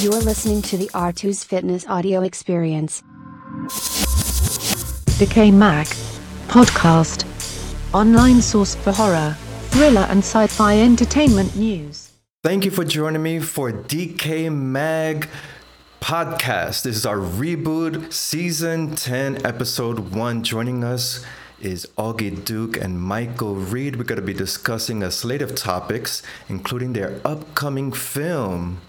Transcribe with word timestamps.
You're 0.00 0.14
listening 0.14 0.62
to 0.62 0.78
the 0.78 0.88
Artuz 0.94 1.44
Fitness 1.44 1.86
audio 1.86 2.22
experience. 2.22 3.02
Decay 5.18 5.50
Mag 5.50 5.88
Podcast. 6.48 7.26
Online 7.92 8.40
source 8.40 8.74
for 8.76 8.92
horror, 8.92 9.36
thriller, 9.68 10.06
and 10.08 10.20
sci 10.20 10.46
fi 10.46 10.80
entertainment 10.80 11.54
news. 11.54 12.12
Thank 12.42 12.64
you 12.64 12.70
for 12.70 12.82
joining 12.82 13.22
me 13.22 13.40
for 13.40 13.70
DK 13.70 14.50
Mag 14.50 15.28
Podcast. 16.00 16.84
This 16.84 16.96
is 16.96 17.04
our 17.04 17.18
reboot, 17.18 18.10
season 18.10 18.94
10, 18.94 19.44
episode 19.44 20.14
1. 20.14 20.42
Joining 20.42 20.82
us 20.82 21.22
is 21.60 21.86
Augie 21.98 22.42
Duke 22.42 22.78
and 22.78 23.02
Michael 23.02 23.56
Reed. 23.56 23.96
We're 23.96 24.04
going 24.04 24.18
to 24.18 24.26
be 24.26 24.32
discussing 24.32 25.02
a 25.02 25.10
slate 25.10 25.42
of 25.42 25.54
topics, 25.54 26.22
including 26.48 26.94
their 26.94 27.20
upcoming 27.22 27.92
film, 27.92 28.80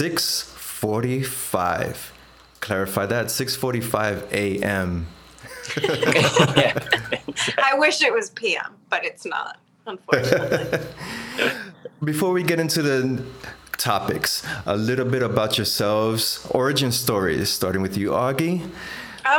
645. 0.00 2.12
Clarify 2.58 3.06
that, 3.06 3.30
645 3.30 4.32
a.m. 4.32 5.06
I 7.58 7.74
wish 7.76 8.02
it 8.02 8.12
was 8.12 8.30
PM, 8.30 8.74
but 8.90 9.04
it's 9.04 9.24
not, 9.24 9.60
unfortunately. 9.86 10.80
Before 12.02 12.32
we 12.32 12.42
get 12.42 12.58
into 12.58 12.82
the 12.82 13.22
topics, 13.78 14.44
a 14.66 14.76
little 14.76 15.04
bit 15.04 15.22
about 15.22 15.58
yourselves, 15.58 16.44
origin 16.50 16.90
stories, 16.90 17.50
starting 17.50 17.80
with 17.80 17.96
you, 17.96 18.10
Augie. 18.10 18.68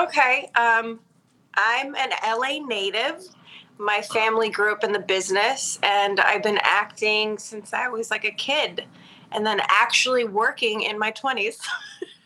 okay. 0.04 0.50
Um, 0.56 1.02
I'm 1.56 1.94
an 1.96 2.12
LA 2.26 2.66
native. 2.66 3.26
My 3.78 4.00
family 4.02 4.50
grew 4.50 4.72
up 4.72 4.86
in 4.86 4.94
the 4.94 5.00
business, 5.00 5.80
and 5.84 6.22
I've 6.22 6.44
been 6.44 6.60
acting 6.64 7.38
since 7.40 7.74
I 7.74 7.90
was 7.90 8.10
like 8.10 8.24
a 8.24 8.32
kid, 8.32 8.86
and 9.32 9.46
then 9.46 9.62
actually 9.68 10.24
working 10.24 10.82
in 10.82 10.98
my 10.98 11.12
20s. 11.12 11.58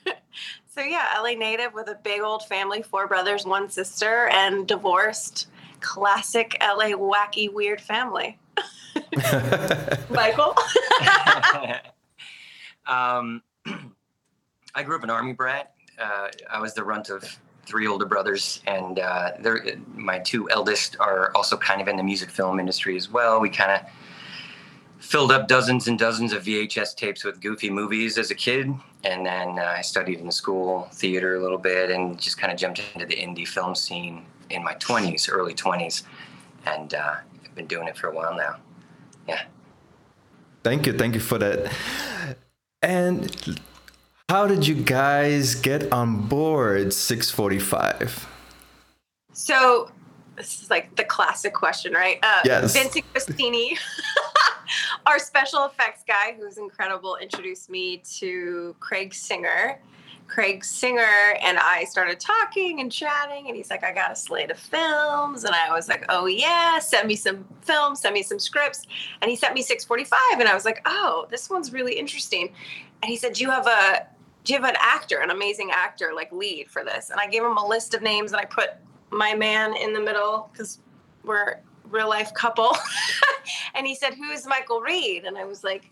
so, 0.67 0.81
yeah, 0.81 1.05
LA 1.17 1.31
native 1.31 1.73
with 1.73 1.87
a 1.87 1.97
big 2.03 2.21
old 2.21 2.45
family 2.47 2.81
four 2.81 3.07
brothers, 3.07 3.45
one 3.45 3.69
sister, 3.69 4.27
and 4.29 4.67
divorced. 4.67 5.47
Classic 5.81 6.57
LA 6.61 6.91
wacky, 6.91 7.51
weird 7.51 7.79
family. 7.81 8.37
Michael? 10.09 10.55
um, 12.87 13.41
I 14.75 14.83
grew 14.83 14.95
up 14.95 15.03
an 15.03 15.09
army 15.09 15.33
brat. 15.33 15.73
Uh, 15.99 16.27
I 16.49 16.59
was 16.59 16.73
the 16.73 16.83
runt 16.83 17.09
of 17.09 17.39
three 17.65 17.87
older 17.87 18.05
brothers, 18.05 18.61
and 18.65 18.99
uh, 18.99 19.31
they're, 19.39 19.63
my 19.93 20.19
two 20.19 20.49
eldest 20.49 20.97
are 20.99 21.31
also 21.35 21.57
kind 21.57 21.81
of 21.81 21.87
in 21.87 21.97
the 21.97 22.03
music 22.03 22.29
film 22.29 22.59
industry 22.59 22.97
as 22.97 23.09
well. 23.09 23.39
We 23.39 23.49
kind 23.49 23.71
of 23.71 23.81
filled 24.99 25.31
up 25.31 25.47
dozens 25.47 25.87
and 25.87 25.97
dozens 25.97 26.33
of 26.33 26.43
VHS 26.43 26.95
tapes 26.95 27.23
with 27.23 27.41
goofy 27.41 27.69
movies 27.69 28.17
as 28.17 28.31
a 28.31 28.35
kid, 28.35 28.71
and 29.03 29.25
then 29.25 29.57
uh, 29.59 29.73
I 29.77 29.81
studied 29.81 30.19
in 30.19 30.31
school 30.31 30.89
theater 30.93 31.35
a 31.35 31.41
little 31.41 31.57
bit, 31.57 31.89
and 31.89 32.19
just 32.19 32.37
kind 32.37 32.51
of 32.51 32.59
jumped 32.59 32.81
into 32.93 33.05
the 33.05 33.15
indie 33.15 33.47
film 33.47 33.75
scene 33.75 34.25
in 34.49 34.63
my 34.63 34.73
20s, 34.75 35.29
early 35.31 35.53
20s, 35.53 36.03
and 36.65 36.93
uh, 36.93 37.15
I've 37.45 37.55
been 37.55 37.67
doing 37.67 37.87
it 37.87 37.97
for 37.97 38.07
a 38.07 38.13
while 38.15 38.35
now. 38.35 38.57
Yeah. 39.27 39.41
Thank 40.63 40.85
you, 40.85 40.93
thank 40.93 41.15
you 41.15 41.21
for 41.21 41.37
that. 41.37 41.71
And 42.81 43.59
how 44.29 44.47
did 44.47 44.67
you 44.67 44.75
guys 44.75 45.55
get 45.55 45.91
on 45.91 46.27
board 46.27 46.93
645? 46.93 48.27
So 49.33 49.91
this 50.35 50.61
is 50.61 50.69
like 50.69 50.95
the 50.95 51.03
classic 51.03 51.53
question, 51.53 51.93
right? 51.93 52.19
Uh, 52.23 52.41
Yes. 52.45 52.73
Vincent 52.73 53.05
Guastini, 53.13 53.77
our 55.05 55.19
special 55.19 55.65
effects 55.65 56.03
guy, 56.07 56.35
who's 56.37 56.57
incredible, 56.57 57.17
introduced 57.17 57.69
me 57.69 57.97
to 58.17 58.75
Craig 58.79 59.13
Singer. 59.13 59.79
Craig 60.27 60.63
Singer 60.63 61.33
and 61.41 61.57
I 61.57 61.85
started 61.85 62.19
talking 62.19 62.81
and 62.81 62.91
chatting, 62.91 63.47
and 63.47 63.55
he's 63.55 63.71
like, 63.71 63.83
I 63.83 63.91
got 63.91 64.11
a 64.11 64.15
slate 64.15 64.51
of 64.51 64.59
films. 64.59 65.43
And 65.43 65.55
I 65.55 65.73
was 65.73 65.89
like, 65.89 66.05
oh, 66.09 66.27
yeah, 66.27 66.77
send 66.79 67.07
me 67.07 67.15
some 67.15 67.45
films, 67.61 68.01
send 68.01 68.13
me 68.13 68.21
some 68.21 68.37
scripts. 68.37 68.85
And 69.21 69.31
he 69.31 69.35
sent 69.35 69.55
me 69.55 69.63
645, 69.63 70.39
and 70.39 70.47
I 70.47 70.53
was 70.53 70.65
like, 70.65 70.81
oh, 70.85 71.25
this 71.31 71.49
one's 71.49 71.73
really 71.73 71.93
interesting. 71.93 72.53
And 73.01 73.09
he 73.09 73.17
said, 73.17 73.33
Do 73.33 73.43
you 73.43 73.49
have 73.49 73.67
a 73.67 74.05
do 74.43 74.53
you 74.53 74.61
have 74.61 74.69
an 74.69 74.77
actor, 74.79 75.19
an 75.19 75.31
amazing 75.31 75.69
actor, 75.71 76.11
like 76.15 76.31
lead 76.31 76.69
for 76.69 76.83
this? 76.83 77.09
And 77.09 77.19
I 77.19 77.27
gave 77.27 77.43
him 77.43 77.57
a 77.57 77.65
list 77.65 77.93
of 77.93 78.01
names 78.01 78.31
and 78.31 78.39
I 78.39 78.45
put 78.45 78.71
my 79.11 79.33
man 79.35 79.75
in 79.75 79.93
the 79.93 79.99
middle 79.99 80.49
because 80.51 80.79
we're 81.23 81.57
real 81.89 82.09
life 82.09 82.33
couple. 82.33 82.75
and 83.75 83.85
he 83.85 83.95
said, 83.95 84.13
Who's 84.13 84.45
Michael 84.45 84.81
Reed? 84.81 85.25
And 85.25 85.37
I 85.37 85.45
was 85.45 85.63
like, 85.63 85.91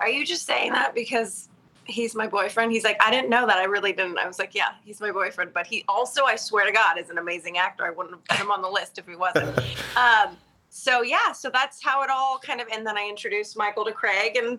Are 0.00 0.08
you 0.08 0.24
just 0.24 0.46
saying 0.46 0.72
that 0.72 0.94
because 0.94 1.48
he's 1.84 2.14
my 2.14 2.26
boyfriend? 2.26 2.72
He's 2.72 2.84
like, 2.84 3.02
I 3.02 3.10
didn't 3.10 3.30
know 3.30 3.46
that. 3.46 3.56
I 3.56 3.64
really 3.64 3.92
didn't. 3.92 4.18
I 4.18 4.26
was 4.26 4.38
like, 4.38 4.54
Yeah, 4.54 4.72
he's 4.84 5.00
my 5.00 5.10
boyfriend. 5.10 5.52
But 5.52 5.66
he 5.66 5.84
also, 5.88 6.24
I 6.24 6.36
swear 6.36 6.66
to 6.66 6.72
God, 6.72 6.98
is 6.98 7.10
an 7.10 7.18
amazing 7.18 7.58
actor. 7.58 7.84
I 7.84 7.90
wouldn't 7.90 8.14
have 8.14 8.24
put 8.24 8.38
him 8.38 8.50
on 8.50 8.62
the 8.62 8.70
list 8.70 8.98
if 8.98 9.06
he 9.06 9.16
wasn't. 9.16 9.56
um, 9.96 10.36
so 10.70 11.02
yeah, 11.02 11.32
so 11.32 11.50
that's 11.50 11.82
how 11.82 12.02
it 12.02 12.10
all 12.10 12.38
kind 12.38 12.60
of 12.60 12.66
and 12.72 12.84
then 12.86 12.98
I 12.98 13.06
introduced 13.08 13.56
Michael 13.56 13.84
to 13.84 13.92
Craig 13.92 14.36
and 14.36 14.58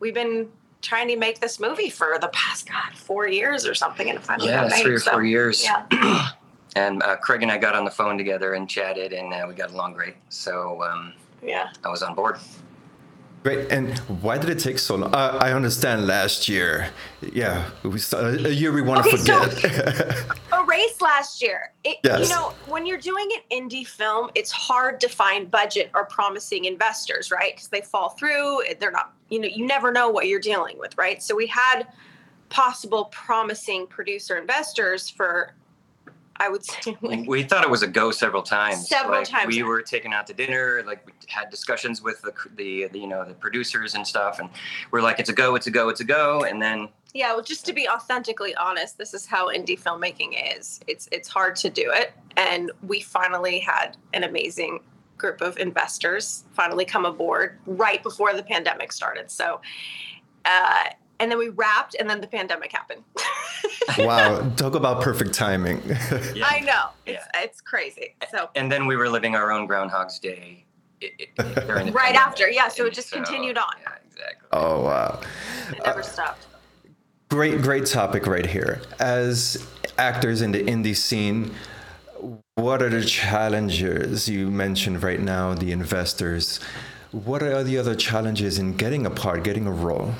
we've 0.00 0.12
been 0.12 0.48
trying 0.82 1.08
to 1.08 1.16
make 1.16 1.38
this 1.40 1.60
movie 1.60 1.88
for 1.88 2.18
the 2.20 2.28
past 2.28 2.68
God 2.68 2.94
four 2.94 3.28
years 3.28 3.64
or 3.66 3.72
something, 3.74 4.10
and 4.10 4.20
finally 4.20 4.48
Yeah, 4.50 4.62
got 4.62 4.70
made. 4.70 4.82
three 4.82 4.94
or 4.94 4.98
so, 4.98 5.12
four 5.12 5.24
years. 5.24 5.62
Yeah, 5.62 5.86
And 6.76 7.02
uh, 7.02 7.16
Craig 7.16 7.42
and 7.42 7.50
I 7.52 7.58
got 7.58 7.74
on 7.74 7.84
the 7.84 7.90
phone 7.90 8.16
together 8.16 8.54
and 8.54 8.68
chatted, 8.68 9.12
and 9.12 9.32
uh, 9.32 9.44
we 9.48 9.54
got 9.54 9.70
along 9.72 9.92
great. 9.94 10.14
So 10.30 10.82
um, 10.82 11.12
yeah. 11.42 11.70
I 11.84 11.88
was 11.88 12.02
on 12.02 12.14
board. 12.14 12.38
Great. 13.42 13.72
And 13.72 13.98
why 14.22 14.38
did 14.38 14.50
it 14.50 14.60
take 14.60 14.78
so 14.78 14.94
long? 14.94 15.12
Uh, 15.12 15.36
I 15.40 15.52
understand 15.52 16.06
last 16.06 16.48
year. 16.48 16.90
Yeah, 17.32 17.68
we 17.82 17.98
st- 17.98 18.46
a 18.46 18.54
year 18.54 18.70
we 18.72 18.82
want 18.82 19.02
to 19.02 19.08
Okay, 19.08 19.16
so- 19.18 19.42
forget. 19.48 20.16
A 20.52 20.64
race 20.64 21.00
last 21.00 21.42
year. 21.42 21.72
It, 21.82 21.96
Yes. 22.04 22.28
You 22.28 22.34
know, 22.36 22.54
when 22.68 22.86
you're 22.86 22.98
doing 22.98 23.28
an 23.50 23.68
indie 23.68 23.86
film, 23.86 24.30
it's 24.36 24.52
hard 24.52 25.00
to 25.00 25.08
find 25.08 25.50
budget 25.50 25.90
or 25.92 26.04
promising 26.06 26.66
investors, 26.66 27.32
right? 27.32 27.54
Because 27.56 27.66
they 27.68 27.80
fall 27.80 28.10
through. 28.10 28.62
They're 28.78 28.92
not. 28.92 29.12
You 29.28 29.40
know, 29.40 29.48
you 29.48 29.66
never 29.66 29.90
know 29.90 30.08
what 30.08 30.28
you're 30.28 30.38
dealing 30.40 30.78
with, 30.78 30.96
right? 30.96 31.20
So 31.20 31.34
we 31.34 31.48
had 31.48 31.88
possible 32.48 33.06
promising 33.06 33.88
producer 33.88 34.36
investors 34.36 35.10
for, 35.10 35.52
I 36.36 36.48
would 36.48 36.64
say, 36.82 36.96
like 37.02 37.26
we 37.26 37.42
thought 37.42 37.64
it 37.64 37.70
was 37.70 37.82
a 37.82 37.86
go 37.86 38.10
several 38.10 38.42
times. 38.42 38.88
Several 38.88 39.18
Like, 39.18 39.28
times, 39.28 39.48
We 39.54 39.62
were 39.62 39.82
taken 39.82 40.12
out 40.12 40.26
to 40.28 40.34
dinner. 40.34 40.82
Like 40.86 41.06
we 41.06 41.12
had 41.28 41.50
discussions 41.50 42.02
with 42.02 42.22
the, 42.22 42.32
the 42.56 42.88
the 42.88 42.98
you 42.98 43.06
know 43.06 43.24
the 43.24 43.34
producers 43.34 43.94
and 43.94 44.06
stuff, 44.06 44.38
and 44.38 44.48
we're 44.90 45.02
like, 45.02 45.18
it's 45.18 45.30
a 45.30 45.32
go, 45.32 45.54
it's 45.54 45.66
a 45.66 45.70
go, 45.70 45.88
it's 45.88 46.00
a 46.00 46.04
go, 46.04 46.44
and 46.44 46.60
then 46.60 46.88
Yeah, 47.14 47.32
well, 47.34 47.42
just 47.42 47.66
to 47.66 47.72
be 47.72 47.88
authentically 47.88 48.54
honest, 48.56 48.98
this 48.98 49.14
is 49.14 49.26
how 49.26 49.48
indie 49.48 49.80
filmmaking 49.80 50.58
is. 50.58 50.80
It's 50.86 51.08
it's 51.12 51.28
hard 51.28 51.56
to 51.56 51.70
do 51.70 51.90
it, 51.94 52.12
and 52.36 52.70
we 52.82 53.00
finally 53.00 53.58
had 53.58 53.96
an 54.14 54.24
amazing 54.24 54.80
group 55.18 55.40
of 55.40 55.56
investors 55.58 56.44
finally 56.52 56.84
come 56.84 57.04
aboard 57.04 57.58
right 57.66 58.02
before 58.02 58.34
the 58.34 58.42
pandemic 58.42 58.92
started. 58.92 59.30
So, 59.30 59.60
uh, 60.44 60.84
and 61.22 61.30
then 61.30 61.38
we 61.38 61.48
wrapped, 61.50 61.94
and 62.00 62.10
then 62.10 62.20
the 62.20 62.26
pandemic 62.26 62.72
happened. 62.72 63.04
wow, 63.98 64.40
talk 64.56 64.74
about 64.74 65.00
perfect 65.02 65.32
timing. 65.32 65.80
I 66.44 66.60
know 66.66 66.88
it's 67.06 67.24
it's 67.36 67.60
crazy. 67.60 68.14
So 68.32 68.50
and 68.56 68.70
then 68.70 68.86
we 68.86 68.96
were 68.96 69.08
living 69.08 69.36
our 69.36 69.52
own 69.52 69.66
Groundhog's 69.68 70.18
Day. 70.18 70.64
i- 71.02 71.10
i- 71.20 71.60
during 71.66 71.86
the 71.86 71.92
Right 72.00 72.14
pandemic. 72.14 72.26
after, 72.26 72.48
yeah, 72.50 72.68
so 72.68 72.82
it 72.82 72.86
And 72.86 72.94
just 72.94 73.12
continued 73.12 73.56
on. 73.58 73.72
Yeah, 73.82 73.92
exactly. 74.10 74.48
oh, 74.52 74.82
wow. 74.82 75.20
it 75.70 75.80
never 75.86 76.00
uh, 76.00 76.02
stopped. 76.02 76.46
Great, 77.30 77.62
great 77.62 77.86
topic 77.86 78.26
right 78.26 78.46
here. 78.46 78.82
As 78.98 79.66
actors 79.96 80.42
in 80.42 80.50
the 80.52 80.62
indie 80.64 80.96
scene, 80.96 81.54
what 82.56 82.82
are 82.82 82.90
the 82.90 83.04
challenges 83.04 84.28
you 84.28 84.50
mentioned 84.50 85.02
right 85.02 85.20
now, 85.20 85.54
the 85.54 85.72
investors? 85.72 86.60
What 87.12 87.42
are 87.42 87.62
the 87.64 87.78
other 87.78 87.94
challenges 87.94 88.58
in 88.58 88.76
getting 88.76 89.06
a 89.06 89.10
part, 89.10 89.44
getting 89.44 89.66
a 89.66 89.72
role? 89.72 90.12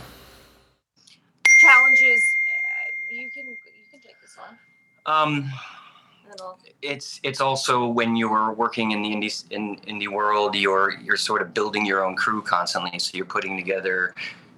Challenges. 1.61 2.23
Uh, 2.23 2.91
you 3.11 3.31
can 3.31 3.47
you 3.49 3.57
can 3.91 4.01
take 4.01 4.21
this 4.21 4.37
one. 4.37 4.59
Um, 5.07 5.35
and 5.35 6.31
then 6.31 6.37
I'll- 6.41 6.59
it's 6.81 7.21
it's 7.23 7.41
also 7.41 7.87
when 7.87 8.17
you're 8.17 8.53
working 8.53 8.91
in 8.91 9.03
the 9.03 9.11
indie 9.11 9.45
in 9.51 9.77
indie 9.81 10.09
world, 10.09 10.55
you're 10.55 10.99
you're 11.01 11.17
sort 11.17 11.43
of 11.43 11.55
building 11.55 11.87
your 11.87 12.05
own 12.05 12.17
crew 12.17 12.43
constantly. 12.43 12.99
So 12.99 13.17
you're 13.17 13.25
putting 13.25 13.57
together 13.57 14.15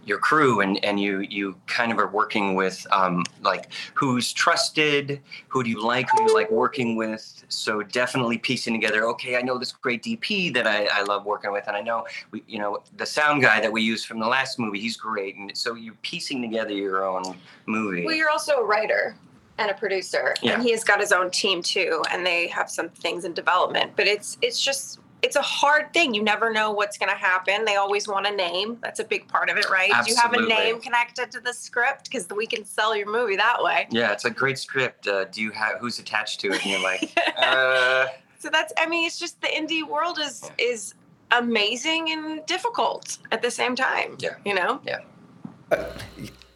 your 0.07 0.19
crew 0.19 0.61
and 0.61 0.83
and 0.85 1.01
you 1.01 1.21
you 1.21 1.57
kind 1.67 1.91
of 1.91 1.99
are 1.99 2.09
working 2.09 2.55
with 2.55 2.87
um, 2.93 3.25
like 3.43 3.73
who's 3.95 4.33
trusted 4.33 5.21
who 5.49 5.63
do 5.63 5.71
you 5.71 5.83
like 5.83 6.09
who 6.11 6.19
do 6.19 6.25
you 6.25 6.35
like 6.35 6.51
working 6.51 6.97
with? 6.97 7.45
So 7.49 7.83
definitely 7.83 8.39
piecing 8.39 8.75
together 8.75 9.07
okay 9.09 9.37
i 9.37 9.41
know 9.41 9.59
this 9.59 9.73
great 9.73 10.03
dp 10.03 10.53
that 10.55 10.67
i, 10.67 10.87
I 10.93 11.03
love 11.03 11.25
working 11.25 11.53
with 11.53 11.67
and 11.69 11.77
i 11.77 11.81
know 11.81 12.07
we, 12.33 12.43
you 12.47 12.59
know 12.59 12.83
the 12.97 13.07
sound 13.07 13.43
guy 13.43 13.61
that 13.61 13.73
we 13.73 13.81
used 13.83 14.07
from 14.07 14.19
the 14.19 14.27
last 14.27 14.59
movie 14.59 14.81
he's 14.81 14.97
great. 14.97 15.37
And 15.37 15.57
so 15.57 15.75
you're 15.75 15.95
piecing 16.03 16.43
together 16.43 16.73
your 16.73 17.05
own 17.07 17.37
movie. 17.67 18.05
Well, 18.05 18.15
you're 18.15 18.31
also 18.31 18.57
a 18.57 18.65
writer 18.65 19.17
and 19.59 19.71
a 19.71 19.75
producer, 19.75 20.35
Yeah. 20.43 20.55
and 20.55 20.63
he 20.63 20.71
has 20.73 20.83
got 20.85 21.01
his 21.01 21.13
own 21.13 21.31
team 21.31 21.63
too, 21.63 22.03
and 22.11 22.27
they 22.27 22.49
have 22.49 22.71
some 22.71 22.89
things 22.89 23.25
in 23.25 23.33
development. 23.35 23.93
But 23.97 24.07
it's 24.07 24.37
it's 24.43 24.61
just 24.63 24.99
it's 25.23 25.37
a 25.37 25.43
hard 25.43 25.91
thing. 25.95 26.13
You 26.13 26.23
never 26.23 26.53
know 26.53 26.71
what's 26.73 26.99
going 26.99 27.09
to 27.11 27.17
happen. 27.17 27.65
They 27.65 27.77
always 27.77 28.07
want 28.07 28.27
a 28.27 28.31
name. 28.31 28.77
That's 28.83 29.01
a 29.01 29.05
big 29.05 29.27
part 29.29 29.49
of 29.49 29.57
it, 29.57 29.71
right? 29.71 29.91
Do 30.05 30.11
you 30.11 30.17
have 30.17 30.35
a 30.35 30.43
name 30.43 30.81
connected 30.83 31.31
to 31.33 31.41
the 31.41 31.55
script? 31.55 32.11
Because 32.11 32.29
we 32.29 32.47
can 32.47 32.65
sell 32.65 32.95
your 32.95 33.11
movie 33.11 33.37
that 33.37 33.63
way. 33.63 33.87
Yeah, 33.91 34.13
it's 34.13 34.27
a 34.27 34.31
great 34.31 34.59
script. 34.59 35.07
Uh, 35.09 35.25
do 35.25 35.41
you 35.41 35.51
have 35.53 35.79
who's 35.81 35.99
attached 35.99 36.41
to 36.41 36.49
it? 36.49 36.63
And 36.63 36.73
you're 36.73 36.83
like, 36.83 37.11
uh, 37.39 38.07
So 38.39 38.51
that's. 38.51 38.73
I 38.77 38.87
mean, 38.87 39.07
it's 39.07 39.19
just 39.19 39.41
the 39.41 39.49
indie 39.49 39.87
world 39.87 40.19
is 40.19 40.51
is 40.59 40.95
amazing 41.31 42.11
and 42.11 42.45
difficult 42.47 43.17
at 43.33 43.41
the 43.41 43.51
same 43.51 43.75
time. 43.77 44.17
Yeah. 44.19 44.35
You 44.45 44.55
know. 44.57 44.81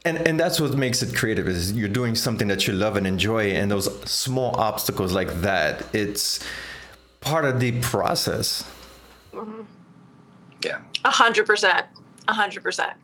And 0.04 0.18
and 0.18 0.38
that's 0.38 0.60
what 0.60 0.74
makes 0.74 1.02
it 1.02 1.14
creative 1.14 1.48
is 1.48 1.72
you're 1.72 1.88
doing 1.88 2.14
something 2.14 2.48
that 2.48 2.66
you 2.66 2.72
love 2.72 2.96
and 2.96 3.06
enjoy 3.06 3.50
and 3.50 3.70
those 3.70 3.86
small 4.08 4.54
obstacles 4.56 5.12
like 5.12 5.40
that 5.40 5.84
it's 5.94 6.44
part 7.20 7.44
of 7.44 7.60
the 7.60 7.78
process 7.80 8.64
yeah. 10.64 10.80
A 11.04 11.10
hundred 11.10 11.46
percent. 11.46 11.86
A 12.26 12.34
hundred 12.34 12.62
percent. 12.62 12.94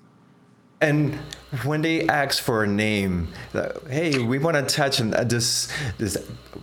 and 0.81 1.15
when 1.63 1.83
they 1.83 2.07
ask 2.09 2.43
for 2.43 2.65
a 2.65 2.67
name 2.67 3.29
like, 3.53 3.89
hey 3.89 4.19
we 4.19 4.39
want 4.39 4.57
to 4.57 4.63
attach 4.63 4.99
an, 4.99 5.15
uh, 5.15 5.23
this 5.25 5.73
this 5.99 6.17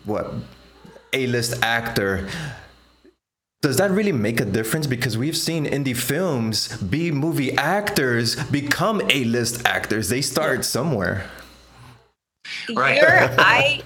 what 0.03 0.33
a-list 1.13 1.57
actor 1.63 2.27
does 3.61 3.77
that 3.77 3.91
really 3.91 4.11
make 4.11 4.39
a 4.41 4.45
difference 4.45 4.87
because 4.87 5.17
we've 5.17 5.37
seen 5.37 5.65
indie 5.65 5.95
films 5.95 6.75
b 6.77 7.11
movie 7.11 7.55
actors 7.57 8.35
become 8.49 9.01
a-list 9.09 9.65
actors 9.67 10.09
they 10.09 10.21
start 10.21 10.65
somewhere 10.65 11.29
Right. 12.73 12.95
You're, 12.97 13.09
I. 13.39 13.81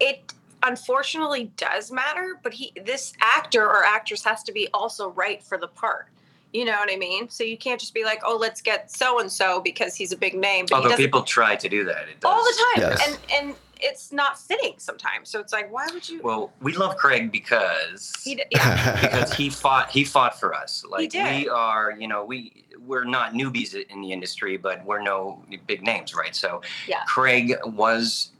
It 0.00 0.32
unfortunately 0.62 1.52
does 1.56 1.92
matter, 1.92 2.40
but 2.42 2.52
he, 2.52 2.72
this 2.84 3.12
actor 3.20 3.64
or 3.64 3.84
actress 3.84 4.24
has 4.24 4.42
to 4.44 4.52
be 4.52 4.66
also 4.74 5.10
right 5.10 5.42
for 5.42 5.56
the 5.58 5.68
part. 5.68 6.08
You 6.52 6.64
know 6.64 6.72
what 6.72 6.90
I 6.90 6.96
mean? 6.96 7.28
So 7.28 7.44
you 7.44 7.56
can't 7.56 7.78
just 7.78 7.94
be 7.94 8.02
like, 8.04 8.22
oh, 8.24 8.36
let's 8.36 8.60
get 8.62 8.90
so 8.90 9.20
and 9.20 9.30
so 9.30 9.60
because 9.60 9.94
he's 9.94 10.10
a 10.12 10.16
big 10.16 10.34
name. 10.34 10.66
But 10.68 10.82
Although 10.82 10.96
people 10.96 11.22
try 11.22 11.54
to 11.54 11.68
do 11.68 11.84
that, 11.84 12.08
it 12.08 12.18
does. 12.20 12.32
all 12.32 12.42
the 12.42 12.64
time, 12.74 12.90
Yes. 12.90 13.08
and 13.08 13.18
and 13.46 13.54
it's 13.80 14.12
not 14.12 14.38
fitting 14.38 14.74
sometimes. 14.78 15.28
So 15.28 15.40
it's 15.40 15.52
like, 15.52 15.72
why 15.72 15.86
would 15.92 16.08
you? 16.08 16.20
Well, 16.22 16.52
we 16.60 16.72
love 16.74 16.96
Craig 16.96 17.30
because 17.32 18.12
he, 18.22 18.34
d- 18.36 18.44
yeah, 18.50 19.00
because 19.00 19.32
he 19.32 19.50
fought 19.50 19.90
he 19.90 20.04
fought 20.04 20.38
for 20.38 20.54
us. 20.54 20.84
Like 20.88 21.12
we 21.12 21.48
are, 21.48 21.94
you 21.98 22.08
know, 22.08 22.24
we 22.24 22.64
we're 22.86 23.04
not 23.04 23.32
newbies 23.32 23.74
in 23.74 24.00
the 24.00 24.12
industry, 24.12 24.56
but 24.56 24.84
we're 24.84 25.02
no 25.02 25.44
big 25.66 25.82
names, 25.82 26.14
right? 26.14 26.34
So 26.36 26.62
Yeah. 26.86 27.02
Craig 27.08 27.56
was, 27.64 28.30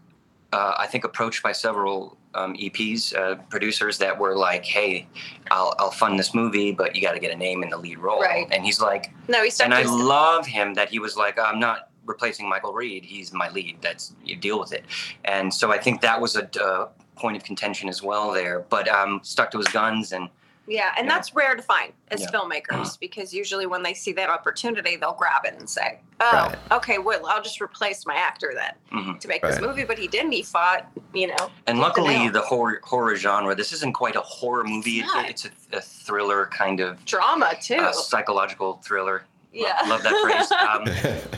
uh, 0.53 0.75
I 0.79 0.87
think, 0.87 1.05
approached 1.05 1.43
by 1.43 1.53
several 1.53 2.17
um, 2.35 2.55
EPs, 2.55 3.17
uh, 3.17 3.37
producers 3.49 3.99
that 3.99 4.19
were 4.19 4.37
like, 4.37 4.65
"Hey, 4.65 5.09
I'll 5.51 5.75
I'll 5.79 5.91
fund 5.91 6.19
this 6.19 6.35
movie, 6.35 6.71
but 6.71 6.95
you 6.95 7.01
got 7.03 7.13
to 7.13 7.19
get 7.19 7.33
a 7.33 7.37
name 7.37 7.63
in 7.63 7.71
the 7.71 7.79
lead 7.79 7.99
role." 7.99 8.21
Right. 8.21 8.47
And 8.51 8.65
he's 8.65 8.81
like, 8.81 9.13
no, 9.29 9.43
he's." 9.43 9.59
and 9.61 9.73
I 9.73 9.83
love 9.85 10.47
him 10.47 10.75
that 10.75 10.91
he 10.91 10.99
was 10.99 11.17
like, 11.17 11.39
I'm 11.39 11.59
not 11.59 11.89
replacing 12.07 12.49
Michael 12.49 12.73
Reed. 12.73 13.05
He's 13.05 13.33
my 13.33 13.49
lead. 13.51 13.79
That's 13.83 14.15
you 14.25 14.37
deal 14.37 14.59
with 14.59 14.73
it. 14.73 14.85
And 15.25 15.53
so 15.53 15.73
I 15.73 15.79
think 15.79 16.01
that 16.01 16.21
was 16.21 16.37
a 16.37 16.49
uh, 16.63 16.89
point 17.17 17.37
of 17.37 17.45
contention 17.45 17.89
as 17.89 18.03
well 18.03 18.33
there. 18.33 18.61
But 18.61 18.89
um, 18.89 19.21
stuck 19.23 19.51
to 19.53 19.59
his 19.59 19.69
guns 19.69 20.13
and 20.13 20.29
Yeah, 20.69 20.93
and 20.99 21.07
Yeah. 21.07 21.15
that's 21.15 21.33
rare 21.35 21.55
to 21.55 21.63
find 21.63 21.93
as 22.11 22.23
Yeah. 22.23 22.31
filmmakers 22.33 22.99
because 23.07 23.33
usually 23.33 23.67
when 23.67 23.83
they 23.85 23.95
see 23.95 24.13
that 24.15 24.29
opportunity, 24.29 24.97
they'll 24.97 25.15
grab 25.15 25.45
it 25.45 25.55
and 25.59 25.71
say, 25.71 26.01
"Oh, 26.21 26.31
Right. 26.33 26.59
okay, 26.73 26.99
well, 26.99 27.25
I'll 27.27 27.41
just 27.43 27.61
replace 27.61 28.05
my 28.05 28.17
actor 28.17 28.53
then 28.53 28.73
mhm. 28.93 29.21
to 29.21 29.29
make 29.29 29.43
this 29.43 29.61
movie." 29.61 29.85
But 29.85 29.97
he 29.97 30.09
didn't. 30.09 30.33
He 30.33 30.43
fought, 30.43 30.87
you 31.15 31.29
know. 31.29 31.51
and 31.69 31.79
luckily 31.79 32.19
nail. 32.19 32.33
the 32.33 32.41
horror 32.41 32.81
horror 32.83 33.15
genre. 33.17 33.55
This 33.55 33.73
isn't 33.73 33.93
quite 33.93 34.17
a 34.17 34.21
horror 34.23 34.65
movie. 34.65 35.01
It's 35.01 35.15
It's, 35.15 35.45
it's 35.45 35.57
a, 35.73 35.77
a 35.79 35.81
thriller 35.81 36.47
kind 36.47 36.81
of 36.81 37.03
drama 37.05 37.53
too. 37.63 37.77
uh, 37.77 37.93
psychological 37.93 38.81
thriller. 38.85 39.25
Lo- 39.55 39.63
yeah, 39.69 39.79
love 39.89 40.03
that 40.03 40.17
phrase. 40.21 40.51
Um, 40.69 40.83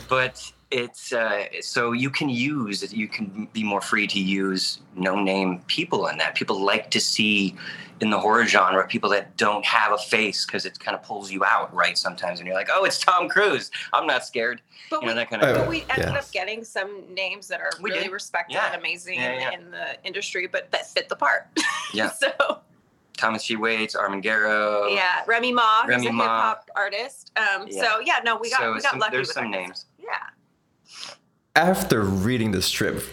but 0.09 0.51
it's 0.71 1.11
uh, 1.13 1.45
so 1.61 1.91
you 1.93 2.09
can 2.09 2.29
use 2.29 2.93
you 2.93 3.07
can 3.07 3.47
be 3.53 3.63
more 3.63 3.81
free 3.81 4.05
to 4.07 4.19
use 4.19 4.79
no 4.95 5.19
name 5.21 5.59
people 5.67 6.07
in 6.07 6.17
that 6.19 6.35
people 6.35 6.61
like 6.61 6.91
to 6.91 6.99
see 6.99 7.55
in 8.01 8.09
the 8.11 8.19
horror 8.19 8.45
genre 8.45 8.85
people 8.87 9.09
that 9.09 9.35
don't 9.35 9.65
have 9.65 9.91
a 9.91 9.97
face 9.97 10.45
because 10.45 10.65
it 10.65 10.79
kind 10.79 10.95
of 10.95 11.01
pulls 11.03 11.31
you 11.31 11.43
out 11.43 11.73
right 11.73 11.97
sometimes 11.97 12.39
and 12.39 12.45
you're 12.47 12.55
like 12.55 12.69
oh 12.71 12.85
it's 12.85 12.99
tom 12.99 13.27
cruise 13.27 13.71
i'm 13.93 14.05
not 14.05 14.23
scared 14.23 14.61
but 14.91 15.01
you 15.01 15.07
know 15.07 15.13
we, 15.13 15.15
that 15.19 15.29
kind 15.29 15.41
of 15.41 15.49
Oh, 15.55 15.59
but 15.61 15.69
we 15.69 15.81
ended 15.89 16.09
yeah. 16.09 16.19
up 16.19 16.31
getting 16.31 16.63
some 16.63 17.03
names 17.13 17.47
that 17.47 17.61
are 17.61 17.71
We 17.81 17.89
really 17.89 18.03
did. 18.03 18.11
respected 18.11 18.53
Yeah. 18.53 18.67
and 18.71 18.75
amazing 18.79 19.15
Yeah, 19.15 19.39
yeah. 19.39 19.51
In, 19.53 19.61
in 19.61 19.71
the 19.71 20.05
industry, 20.05 20.45
but 20.47 20.71
that 20.71 20.87
fit 20.87 21.09
the 21.09 21.15
part. 21.15 21.47
Yeah. 21.93 22.11
so 22.11 22.59
thomas 23.17 23.43
g 23.43 23.55
waites 23.55 23.95
armen 23.95 24.21
Garo. 24.21 24.93
yeah, 24.95 25.23
Remy 25.27 25.51
Ma, 25.51 25.81
who's 25.81 25.89
Remy 25.89 26.07
a 26.07 26.13
Ma. 26.13 26.23
hip 26.23 26.29
hop 26.29 26.69
artist. 26.75 27.31
Um, 27.37 27.67
Yeah. 27.67 27.83
so 27.83 27.99
yeah, 28.01 28.19
no, 28.23 28.37
we 28.37 28.49
got 28.51 28.59
So 28.61 28.73
we 28.73 28.81
got 28.81 28.91
some- 28.91 28.99
lucky 28.99 29.11
there's 29.15 29.27
with 29.29 29.33
some 29.33 29.49
that. 29.51 29.57
names. 29.57 29.85
Yeah. 29.99 30.09
After 31.63 32.03
reading 32.03 32.51
the 32.51 32.61
strip, 32.61 33.03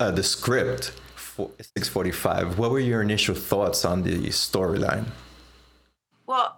uh, 0.00 0.10
the 0.10 0.24
script 0.24 0.90
for 1.14 1.52
645, 1.60 2.58
what 2.58 2.72
were 2.72 2.80
your 2.80 3.00
initial 3.00 3.32
thoughts 3.32 3.84
on 3.84 4.02
the 4.02 4.26
storyline? 4.30 5.04
Well, 6.26 6.56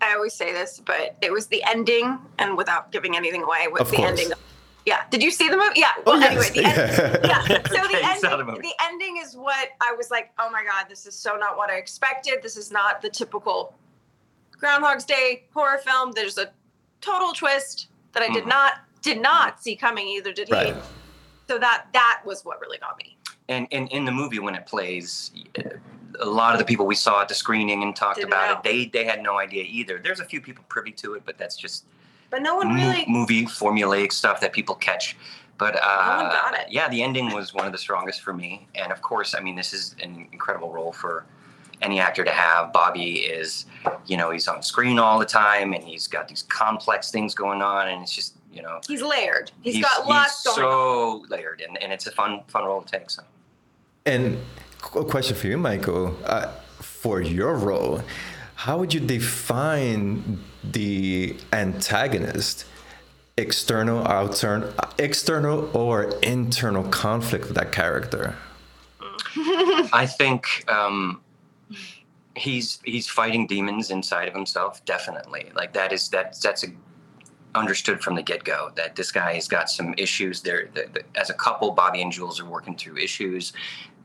I 0.00 0.14
always 0.14 0.32
say 0.32 0.52
this, 0.54 0.80
but 0.82 1.16
it 1.20 1.30
was 1.30 1.48
the 1.48 1.62
ending, 1.64 2.18
and 2.38 2.56
without 2.56 2.92
giving 2.92 3.14
anything 3.14 3.42
away, 3.42 3.68
was 3.68 3.82
Of 3.82 3.90
the 3.90 3.96
course. 3.98 4.08
ending. 4.08 4.32
Of, 4.32 4.38
yeah. 4.86 5.02
Did 5.10 5.22
you 5.22 5.30
see 5.30 5.50
the 5.50 5.58
movie? 5.58 5.80
Yeah. 5.80 5.88
Oh, 5.98 6.02
Well, 6.12 6.20
yes. 6.20 6.30
anyway, 6.30 6.50
the 6.62 6.64
end, 6.64 7.20
Yeah. 7.26 7.44
yeah. 7.46 7.68
So 7.68 7.84
Okay, 7.84 8.00
the 8.00 8.08
you 8.08 8.20
saw 8.20 8.28
the 8.28 8.32
ending, 8.32 8.46
movie. 8.46 8.60
the 8.62 8.74
ending 8.84 9.16
is 9.18 9.36
what 9.36 9.68
I 9.82 9.92
was 9.92 10.10
like. 10.10 10.30
Oh 10.38 10.48
my 10.50 10.64
god, 10.64 10.86
this 10.88 11.04
is 11.04 11.14
so 11.14 11.36
not 11.36 11.58
what 11.58 11.68
I 11.68 11.74
expected. 11.76 12.42
This 12.42 12.56
is 12.56 12.70
not 12.72 13.02
the 13.02 13.10
typical 13.10 13.74
Groundhog's 14.58 15.04
Day 15.04 15.44
horror 15.52 15.76
film. 15.76 16.12
There's 16.12 16.38
a 16.38 16.50
total 17.02 17.34
twist 17.34 17.88
that 18.14 18.22
I 18.22 18.32
did 18.32 18.44
Mhm. 18.44 18.48
not 18.48 18.72
did 19.04 19.20
not 19.22 19.62
see 19.62 19.76
coming. 19.76 20.08
Either 20.08 20.32
did 20.32 20.48
he. 20.48 20.54
Right. 20.54 20.74
So 21.46 21.58
that 21.58 21.86
that 21.92 22.22
was 22.24 22.44
what 22.44 22.60
really 22.60 22.78
got 22.78 22.96
me. 22.98 23.16
and 23.48 23.68
in, 23.70 23.86
in 23.88 24.04
the 24.04 24.10
movie 24.12 24.38
when 24.40 24.54
it 24.54 24.66
plays 24.66 25.30
a 26.20 26.24
lot 26.24 26.54
of 26.54 26.58
the 26.58 26.64
people 26.64 26.86
we 26.86 26.94
saw 26.94 27.20
at 27.22 27.28
the 27.28 27.34
screening 27.34 27.82
and 27.82 27.94
talked 27.94 28.16
Didn't 28.16 28.28
about 28.32 28.48
know. 28.64 28.70
it 28.70 28.92
they 28.92 28.98
they 28.98 29.04
had 29.04 29.22
no 29.22 29.38
idea 29.38 29.64
either 29.68 29.98
there's 30.02 30.20
a 30.20 30.24
few 30.24 30.40
people 30.40 30.64
privy 30.68 30.92
to 30.92 31.14
it 31.14 31.22
but 31.26 31.36
that's 31.38 31.56
just 31.56 31.84
But 32.30 32.40
no 32.42 32.54
one 32.56 32.68
mo- 32.68 32.74
really. 32.76 33.04
movie 33.08 33.44
formulaic 33.44 34.12
stuff 34.12 34.40
that 34.40 34.52
people 34.52 34.74
catch 34.76 35.16
but 35.58 35.74
uh, 35.82 36.20
one 36.22 36.30
got 36.30 36.54
it. 36.54 36.66
yeah 36.70 36.88
the 36.88 37.02
ending 37.02 37.32
was 37.34 37.52
one 37.52 37.66
of 37.66 37.72
the 37.72 37.78
strongest 37.78 38.20
for 38.22 38.32
me 38.32 38.66
and 38.76 38.90
of 38.92 39.02
course 39.02 39.34
i 39.34 39.40
mean 39.40 39.56
this 39.56 39.72
is 39.74 39.96
an 40.02 40.26
incredible 40.32 40.72
role 40.72 40.92
for 40.92 41.26
any 41.82 41.98
actor 42.00 42.22
to 42.24 42.30
have 42.30 42.72
bobby 42.72 43.16
is 43.38 43.66
you 44.06 44.16
know 44.16 44.30
he's 44.30 44.46
on 44.48 44.62
screen 44.62 44.98
all 45.00 45.18
the 45.18 45.26
time 45.26 45.72
and 45.74 45.82
he's 45.84 46.06
got 46.06 46.28
these 46.28 46.42
complex 46.44 47.10
things 47.10 47.34
going 47.34 47.60
on 47.60 47.88
and 47.88 48.02
it's 48.02 48.14
just 48.14 48.36
you 48.54 48.62
know 48.62 48.80
He's 48.88 49.02
layered. 49.02 49.50
he's 49.62 49.82
got 49.82 50.06
lots 50.06 50.42
he's 50.42 50.54
going 50.54 50.66
on. 50.66 51.20
so 51.22 51.34
layered 51.34 51.60
and, 51.66 51.76
and 51.82 51.92
it's 51.92 52.06
a 52.06 52.12
fun 52.12 52.40
fun 52.48 52.64
role 52.64 52.82
to 52.82 52.90
take 52.98 53.10
so 53.10 53.22
And 54.06 54.38
a 54.94 55.04
question 55.04 55.34
for 55.36 55.46
you, 55.46 55.56
Michael. 55.56 56.16
Uh, 56.24 56.46
for 56.80 57.20
your 57.22 57.54
role, 57.56 58.02
how 58.54 58.76
would 58.78 58.92
you 58.94 59.00
define 59.00 60.38
the 60.62 61.36
antagonist? 61.52 62.66
External, 63.36 64.06
outer, 64.06 64.72
external, 64.98 65.68
or 65.76 66.04
internal 66.22 66.84
conflict 66.84 67.46
with 67.46 67.56
that 67.56 67.72
character? 67.72 68.36
I 70.02 70.06
think 70.18 70.64
um, 70.70 71.20
he's 72.36 72.78
he's 72.84 73.08
fighting 73.08 73.46
demons 73.48 73.90
inside 73.90 74.28
of 74.28 74.34
himself. 74.34 74.84
Definitely, 74.84 75.50
like 75.54 75.72
that 75.72 75.92
is 75.92 76.08
that 76.10 76.36
that's 76.40 76.62
a, 76.62 76.68
understood 77.54 78.00
from 78.00 78.14
the 78.14 78.22
get 78.22 78.44
go 78.44 78.70
that 78.76 78.96
this 78.96 79.12
guy 79.12 79.34
has 79.34 79.48
got 79.48 79.70
some 79.70 79.94
issues. 79.96 80.42
There, 80.42 80.68
the, 80.74 80.86
the, 80.92 81.02
as 81.18 81.30
a 81.30 81.34
couple, 81.34 81.70
Bobby 81.72 82.02
and 82.02 82.12
Jules 82.12 82.40
are 82.40 82.44
working 82.44 82.76
through 82.76 82.98
issues. 82.98 83.52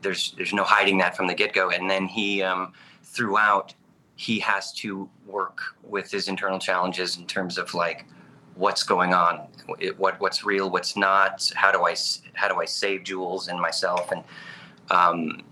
There's 0.02 0.32
there's 0.36 0.52
no 0.52 0.64
hiding 0.64 0.98
that 0.98 1.16
from 1.16 1.26
the 1.26 1.34
get 1.34 1.52
go. 1.52 1.70
And 1.70 1.88
then 1.90 2.06
he 2.06 2.42
um, 2.42 2.72
throughout 3.02 3.74
he 4.16 4.38
has 4.40 4.72
to 4.74 5.08
work 5.26 5.60
with 5.82 6.10
his 6.10 6.28
internal 6.28 6.58
challenges 6.58 7.16
in 7.16 7.26
terms 7.26 7.58
of 7.58 7.72
like 7.74 8.06
what's 8.54 8.82
going 8.82 9.14
on 9.14 9.46
what 9.96 10.20
what's 10.20 10.44
real 10.44 10.68
what's 10.68 10.94
not 10.94 11.50
how 11.54 11.70
do 11.72 11.86
i 11.86 11.94
how 12.34 12.48
do 12.48 12.56
i 12.56 12.64
save 12.64 13.04
jules 13.04 13.48
and 13.48 13.58
myself 13.58 14.10
and 14.10 14.22
um, 14.90 15.42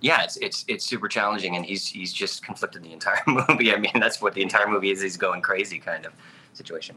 yeah, 0.00 0.22
it's 0.22 0.36
it's 0.38 0.64
it's 0.68 0.84
super 0.84 1.08
challenging, 1.08 1.56
and 1.56 1.64
he's 1.64 1.86
he's 1.86 2.12
just 2.12 2.44
conflicted 2.44 2.82
the 2.82 2.92
entire 2.92 3.22
movie. 3.26 3.72
I 3.72 3.78
mean, 3.78 3.92
that's 3.94 4.20
what 4.20 4.34
the 4.34 4.42
entire 4.42 4.68
movie 4.68 4.90
is. 4.90 5.00
He's 5.00 5.16
going 5.16 5.40
crazy, 5.40 5.78
kind 5.78 6.04
of 6.04 6.12
situation. 6.56 6.96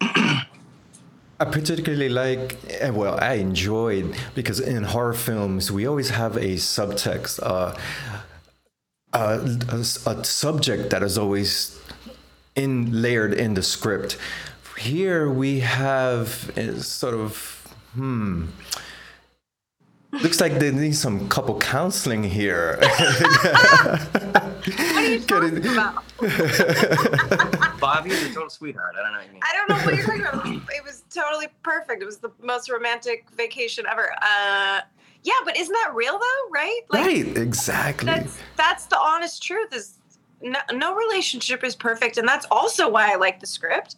Yeah. 0.00 0.42
I 1.40 1.44
particularly 1.44 2.08
like, 2.08 2.56
eh, 2.68 2.90
well, 2.90 3.16
I 3.20 3.34
enjoyed 3.34 4.16
because 4.34 4.58
in 4.58 4.82
horror 4.82 5.12
films 5.12 5.70
we 5.70 5.86
always 5.86 6.10
have 6.10 6.36
a 6.36 6.56
subtext, 6.56 7.38
uh, 7.42 7.78
a, 9.12 9.56
a, 9.68 10.10
a 10.10 10.24
subject 10.24 10.90
that 10.90 11.02
is 11.02 11.16
always 11.16 11.80
in 12.56 13.02
layered 13.02 13.34
in 13.34 13.54
the 13.54 13.62
script. 13.62 14.18
Here 14.76 15.30
we 15.30 15.60
have 15.60 16.28
sort 16.80 17.14
of 17.14 17.32
hmm. 17.94 18.46
Looks 20.10 20.40
like 20.40 20.58
they 20.58 20.70
need 20.70 20.96
some 20.96 21.28
couple 21.28 21.58
counseling 21.58 22.24
here. 22.24 22.78
what 22.80 22.88
are 24.96 25.06
you 25.06 25.20
talking 25.20 25.54
Getting- 25.56 25.72
about? 25.72 26.02
Bobby 27.80 28.10
is 28.10 28.22
a 28.30 28.32
total 28.32 28.48
sweetheart. 28.48 28.94
I 28.98 29.02
don't 29.02 29.12
know 29.12 29.18
what 29.18 29.26
you 29.26 29.32
mean. 29.34 29.42
I 29.42 29.52
don't 29.54 29.68
know 29.68 29.76
what 29.84 29.94
you're 29.94 30.06
talking 30.06 30.22
about. 30.22 30.46
It 30.74 30.82
was 30.84 31.04
totally 31.10 31.48
perfect. 31.62 32.02
It 32.02 32.06
was 32.06 32.18
the 32.18 32.32
most 32.42 32.70
romantic 32.70 33.26
vacation 33.36 33.84
ever. 33.86 34.10
Uh, 34.22 34.80
yeah, 35.24 35.34
but 35.44 35.58
isn't 35.58 35.72
that 35.84 35.94
real 35.94 36.18
though? 36.18 36.50
Right? 36.50 36.80
right, 36.92 37.36
exactly. 37.36 38.06
That's 38.06 38.38
that's 38.56 38.86
the 38.86 38.98
honest 38.98 39.42
truth. 39.42 39.74
Is 39.74 39.98
no, 40.40 40.58
no 40.72 40.94
relationship 40.94 41.62
is 41.64 41.76
perfect, 41.76 42.16
and 42.16 42.26
that's 42.26 42.46
also 42.50 42.88
why 42.88 43.12
I 43.12 43.16
like 43.16 43.40
the 43.40 43.46
script. 43.46 43.96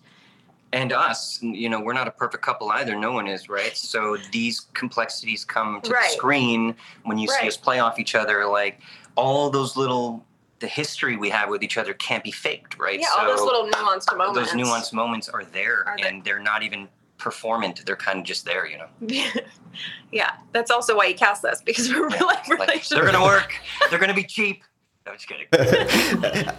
And 0.72 0.92
us, 0.92 1.38
you 1.42 1.68
know, 1.68 1.80
we're 1.80 1.92
not 1.92 2.06
a 2.06 2.12
perfect 2.12 2.44
couple 2.44 2.70
either. 2.70 2.94
No 2.96 3.12
one 3.12 3.26
is, 3.26 3.48
right? 3.48 3.76
So 3.76 4.16
these 4.32 4.60
complexities 4.74 5.44
come 5.44 5.80
to 5.82 5.90
Right. 5.90 6.04
the 6.10 6.16
screen 6.16 6.76
when 7.04 7.18
you 7.18 7.26
see 7.28 7.48
us 7.48 7.56
play 7.56 7.80
off 7.80 7.98
each 7.98 8.14
other. 8.14 8.46
Like 8.46 8.80
all 9.16 9.50
those 9.50 9.76
little, 9.76 10.24
the 10.60 10.68
history 10.68 11.16
we 11.16 11.28
have 11.30 11.48
with 11.48 11.62
each 11.62 11.76
other 11.76 11.92
can't 11.94 12.22
be 12.22 12.30
faked, 12.30 12.78
right? 12.78 13.00
Yeah, 13.00 13.06
all 13.18 13.26
those 13.26 13.40
little 13.40 13.68
nuanced 13.68 14.16
moments. 14.16 14.52
those 14.52 14.60
nuanced 14.60 14.92
moments 14.92 15.28
are 15.28 15.44
there, 15.44 15.84
Are 15.88 15.96
and 16.04 16.22
they're 16.24 16.38
not 16.38 16.62
even 16.62 16.88
performant. 17.18 17.84
They're 17.84 17.96
kind 17.96 18.18
of 18.20 18.24
just 18.24 18.44
there, 18.44 18.66
you 18.66 18.78
know. 18.78 18.88
yeah, 20.12 20.32
that's 20.52 20.70
also 20.70 20.96
why 20.96 21.06
you 21.06 21.14
cast 21.14 21.44
us 21.44 21.62
because 21.62 21.88
we're 21.88 22.08
real 22.08 22.26
life 22.26 22.48
Like, 22.48 22.58
relationships. 22.60 22.88
they're 22.90 23.04
gonna 23.04 23.22
work. 23.24 23.54
They're 23.90 23.98
gonna 23.98 24.14
be 24.14 24.24
cheap. 24.24 24.62
No, 25.06 25.12
just 25.14 25.28
kidding. 25.28 25.46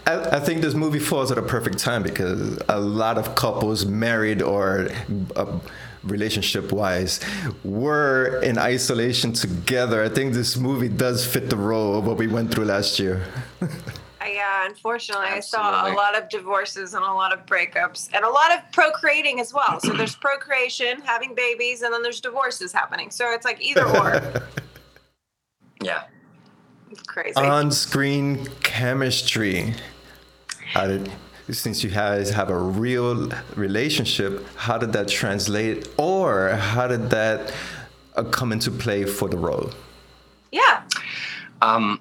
I, 0.08 0.38
I 0.38 0.40
think 0.40 0.62
this 0.62 0.74
movie 0.74 1.00
falls 1.00 1.32
at 1.32 1.38
a 1.38 1.44
perfect 1.44 1.78
time 1.78 2.02
because 2.02 2.58
a 2.70 2.80
lot 2.80 3.18
of 3.18 3.36
couples, 3.36 3.86
married 3.86 4.42
or 4.42 4.90
uh, 5.36 5.60
relationship 6.04 6.72
wise, 6.72 7.20
were 7.64 8.42
in 8.42 8.58
isolation 8.58 9.32
together. 9.32 10.04
I 10.04 10.10
think 10.10 10.34
this 10.34 10.58
movie 10.58 10.90
does 10.90 11.26
fit 11.26 11.50
the 11.52 11.56
role 11.56 12.00
of 12.00 12.08
what 12.08 12.18
we 12.18 12.28
went 12.28 12.52
through 12.52 12.66
last 12.66 12.98
year. 12.98 13.24
Uh, 13.62 14.26
yeah, 14.26 14.66
unfortunately, 14.68 15.28
I 15.28 15.40
saw 15.40 15.92
a 15.92 15.94
lot 15.94 16.16
of 16.16 16.30
divorces 16.30 16.96
and 16.96 17.04
a 17.04 17.14
lot 17.14 17.34
of 17.34 17.46
breakups 17.46 18.10
and 18.14 18.26
a 18.26 18.30
lot 18.30 18.52
of 18.52 18.72
procreating 18.72 19.40
as 19.40 19.54
well. 19.54 19.80
So 19.80 19.94
there's 19.94 20.16
procreation, 20.28 21.02
having 21.02 21.36
babies, 21.36 21.84
and 21.84 21.94
then 21.94 22.02
there's 22.02 22.22
divorces 22.22 22.72
happening. 22.72 23.12
So 23.12 23.32
it's 23.34 23.46
like 23.46 23.62
either 23.62 23.86
or. 23.88 24.22
yeah. 25.84 26.04
It's 26.92 27.04
crazy. 27.04 27.36
On 27.36 27.72
screen 27.72 28.48
chemistry. 28.64 29.74
How 30.74 30.88
did, 30.88 31.12
since 31.50 31.84
you 31.84 31.90
guys 31.90 32.30
have 32.32 32.50
a 32.50 32.58
real 32.58 33.30
relationship, 33.56 34.46
how 34.56 34.78
did 34.78 34.94
that 34.94 35.08
translate 35.08 35.90
or 35.98 36.50
how 36.50 36.88
did 36.88 37.10
that 37.10 37.54
uh, 38.16 38.24
come 38.24 38.52
into 38.52 38.72
play 38.72 39.06
for 39.06 39.30
the 39.30 39.38
role? 39.38 39.72
yeah. 40.52 40.84
um, 41.62 42.00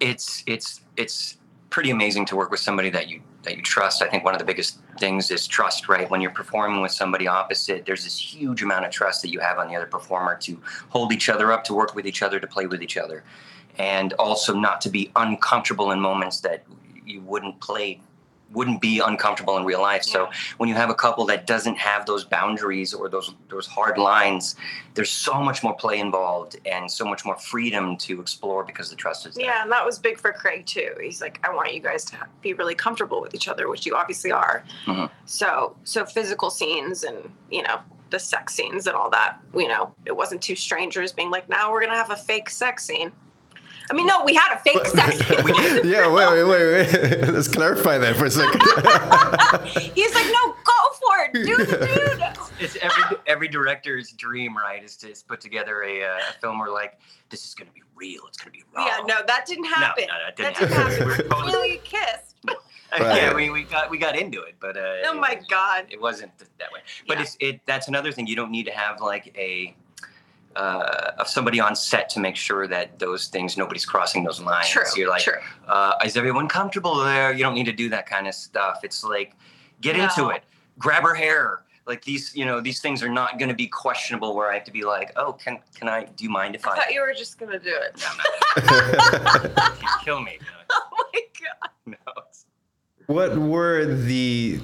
it's 0.00 0.42
it's 0.46 0.82
it's 0.96 1.38
pretty 1.70 1.90
amazing 1.90 2.24
to 2.26 2.36
work 2.36 2.50
with 2.50 2.60
somebody 2.60 2.90
that 2.90 3.08
you 3.08 3.20
that 3.42 3.56
you 3.56 3.62
trust. 3.62 4.02
I 4.02 4.08
think 4.08 4.24
one 4.24 4.34
of 4.34 4.38
the 4.38 4.44
biggest 4.44 4.78
things 4.98 5.30
is 5.30 5.46
trust, 5.46 5.88
right? 5.88 6.10
When 6.10 6.20
you're 6.20 6.30
performing 6.32 6.80
with 6.80 6.92
somebody 6.92 7.26
opposite, 7.28 7.86
there's 7.86 8.04
this 8.04 8.18
huge 8.18 8.62
amount 8.62 8.84
of 8.84 8.90
trust 8.90 9.22
that 9.22 9.30
you 9.30 9.40
have 9.40 9.58
on 9.58 9.68
the 9.68 9.76
other 9.76 9.86
performer 9.86 10.36
to 10.40 10.60
hold 10.88 11.12
each 11.12 11.28
other 11.28 11.52
up, 11.52 11.64
to 11.64 11.74
work 11.74 11.94
with 11.94 12.06
each 12.06 12.22
other, 12.22 12.40
to 12.40 12.46
play 12.46 12.66
with 12.66 12.82
each 12.82 12.96
other, 12.96 13.22
and 13.78 14.12
also 14.14 14.54
not 14.54 14.80
to 14.82 14.90
be 14.90 15.10
uncomfortable 15.16 15.92
in 15.92 16.00
moments 16.00 16.40
that 16.40 16.64
you 17.04 17.20
wouldn't 17.20 17.60
play 17.60 18.00
wouldn't 18.52 18.80
be 18.80 19.00
uncomfortable 19.00 19.56
in 19.56 19.64
real 19.64 19.82
life. 19.82 20.02
So 20.02 20.30
when 20.58 20.68
you 20.68 20.74
have 20.76 20.88
a 20.88 20.94
couple 20.94 21.24
that 21.26 21.46
doesn't 21.46 21.76
have 21.78 22.06
those 22.06 22.24
boundaries 22.24 22.94
or 22.94 23.08
those 23.08 23.34
those 23.48 23.66
hard 23.66 23.98
lines, 23.98 24.56
there's 24.94 25.10
so 25.10 25.40
much 25.40 25.62
more 25.62 25.74
play 25.74 25.98
involved 25.98 26.56
and 26.64 26.90
so 26.90 27.04
much 27.04 27.24
more 27.24 27.36
freedom 27.36 27.96
to 27.98 28.20
explore 28.20 28.64
because 28.64 28.88
the 28.88 28.96
trust 28.96 29.26
is 29.26 29.34
there. 29.34 29.46
Yeah, 29.46 29.62
and 29.62 29.72
that 29.72 29.84
was 29.84 29.98
big 29.98 30.18
for 30.18 30.32
Craig 30.32 30.64
too. 30.64 30.94
He's 31.00 31.20
like, 31.20 31.40
I 31.46 31.52
want 31.52 31.74
you 31.74 31.80
guys 31.80 32.04
to 32.06 32.16
be 32.40 32.52
really 32.54 32.74
comfortable 32.74 33.20
with 33.20 33.34
each 33.34 33.48
other, 33.48 33.68
which 33.68 33.84
you 33.84 33.96
obviously 33.96 34.30
are. 34.30 34.64
Mhm. 34.86 35.10
So, 35.24 35.76
so 35.84 36.06
physical 36.06 36.50
scenes 36.50 37.02
and 37.02 37.16
you 37.50 37.62
know 37.62 37.80
the 38.10 38.18
sex 38.20 38.54
scenes 38.54 38.86
and 38.86 38.96
all 38.96 39.10
that. 39.10 39.38
You 39.54 39.68
know, 39.68 39.92
it 40.04 40.16
wasn't 40.16 40.40
two 40.40 40.54
strangers 40.54 41.12
being 41.12 41.30
like, 41.30 41.48
now 41.48 41.72
we're 41.72 41.80
gonna 41.80 41.96
have 41.96 42.10
a 42.10 42.16
fake 42.16 42.48
sex 42.48 42.84
scene. 42.84 43.10
I 43.90 43.94
mean, 43.94 44.06
no, 44.06 44.24
we 44.24 44.34
had 44.34 44.54
a 44.54 44.58
fake 44.60 44.86
sex 44.86 45.18
yeah, 45.84 46.10
wait, 46.12 46.28
wait, 46.30 46.44
wait, 46.44 46.92
wait. 46.92 47.28
Let's 47.32 47.48
clarify 47.48 47.98
that 47.98 48.16
for 48.16 48.26
a 48.26 48.30
second. 48.30 48.60
He's 49.94 50.14
like, 50.14 50.26
no, 50.26 50.52
go 50.52 50.92
for 51.00 51.24
it, 51.24 51.32
dude, 51.32 51.68
dude. 51.68 52.22
It's 52.58 52.76
every 52.76 53.16
every 53.26 53.48
director's 53.48 54.12
dream, 54.12 54.56
right? 54.56 54.82
Is 54.82 54.96
to 54.98 55.14
put 55.28 55.40
together 55.40 55.82
a, 55.84 56.02
uh, 56.04 56.18
a 56.30 56.40
film 56.40 56.58
where 56.58 56.70
like 56.70 56.98
this 57.30 57.44
is 57.46 57.54
going 57.54 57.68
to 57.68 57.74
be 57.74 57.82
real. 57.94 58.22
It's 58.28 58.38
going 58.38 58.52
to 58.52 58.58
be 58.58 58.64
raw. 58.74 58.86
Yeah, 58.86 58.98
no, 59.06 59.20
that 59.26 59.44
didn't 59.46 59.64
happen. 59.64 60.06
no, 60.08 60.14
no, 60.14 60.20
that 60.24 60.36
didn't 60.36 60.56
didn't 60.58 60.72
happen. 60.72 60.92
happen. 60.92 61.06
We 61.06 61.12
were 61.12 61.28
totally- 61.28 61.52
Really 61.52 61.80
kissed. 61.84 62.34
Yeah, 62.98 63.34
we, 63.34 63.50
we 63.50 63.64
got 63.64 63.90
we 63.90 63.98
got 63.98 64.16
into 64.16 64.42
it, 64.42 64.54
but 64.60 64.76
uh, 64.76 64.80
Oh 65.06 65.14
my 65.14 65.34
was- 65.34 65.46
God. 65.48 65.86
it 65.90 66.00
wasn't 66.00 66.36
th- 66.38 66.50
that 66.58 66.72
way. 66.72 66.80
But 67.06 67.16
Yeah. 67.18 67.22
it's 67.24 67.36
it. 67.40 67.60
That's 67.66 67.88
another 67.88 68.10
thing. 68.12 68.26
You 68.26 68.36
don't 68.36 68.50
need 68.52 68.64
to 68.66 68.72
have 68.72 69.00
like 69.00 69.34
a 69.36 69.74
uh, 70.56 71.12
of 71.18 71.28
somebody 71.28 71.60
on 71.60 71.76
set 71.76 72.08
to 72.10 72.20
make 72.20 72.34
sure 72.36 72.66
that 72.66 72.98
those 72.98 73.28
things 73.28 73.56
nobody's 73.56 73.84
crossing 73.86 74.24
those 74.24 74.40
lines. 74.40 74.68
True. 74.68 74.82
You're 74.96 75.10
like, 75.10 75.22
true. 75.22 75.34
uh, 75.68 75.92
is 76.04 76.16
everyone 76.16 76.48
comfortable 76.48 76.96
there? 76.96 77.32
You 77.32 77.42
don't 77.44 77.54
need 77.54 77.66
to 77.66 77.72
do 77.72 77.88
that 77.90 78.06
kind 78.06 78.26
of 78.26 78.34
stuff. 78.34 78.80
It's 78.82 79.04
like, 79.04 79.34
get 79.80 79.96
into 79.96 80.30
it. 80.30 80.42
Grab 80.78 81.02
her 81.02 81.14
hair. 81.14 81.62
Like 81.86 82.02
these, 82.04 82.34
you 82.34 82.44
know, 82.44 82.60
these 82.60 82.80
things 82.80 83.02
are 83.02 83.08
not 83.08 83.38
going 83.38 83.48
to 83.48 83.54
be 83.54 83.68
questionable. 83.68 84.34
Where 84.34 84.50
I 84.50 84.54
have 84.54 84.64
to 84.64 84.72
be 84.72 84.82
like, 84.82 85.12
oh, 85.14 85.34
can 85.34 85.58
can 85.78 85.88
I? 85.88 86.04
Do 86.04 86.24
you 86.24 86.30
mind 86.30 86.56
if 86.56 86.66
I 86.66 86.72
I? 86.72 86.76
thought 86.76 86.92
you 86.92 87.00
were 87.00 87.14
just 87.16 87.38
gonna 87.38 87.60
do 87.60 87.72
it. 87.72 88.02
No, 88.68 89.48
no, 89.56 89.88
kill 90.04 90.20
me. 90.20 90.38
Oh 90.68 91.08
my 91.12 91.20
god. 91.40 91.70
No, 91.86 91.96
no. 92.16 92.22
what 93.06 93.38
were 93.38 93.84
the 93.94 94.58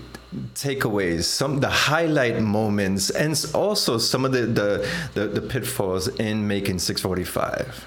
takeaways, 0.55 1.25
some 1.25 1.61
the 1.61 1.69
highlight 1.69 2.41
moments, 2.41 3.11
and 3.11 3.45
also 3.55 3.99
some 3.99 4.25
of 4.25 4.33
the 4.33 4.47
the, 4.47 4.89
the, 5.15 5.27
the 5.29 5.41
pitfalls 5.41 6.09
in 6.09 6.47
making 6.47 6.79
645? 6.79 7.87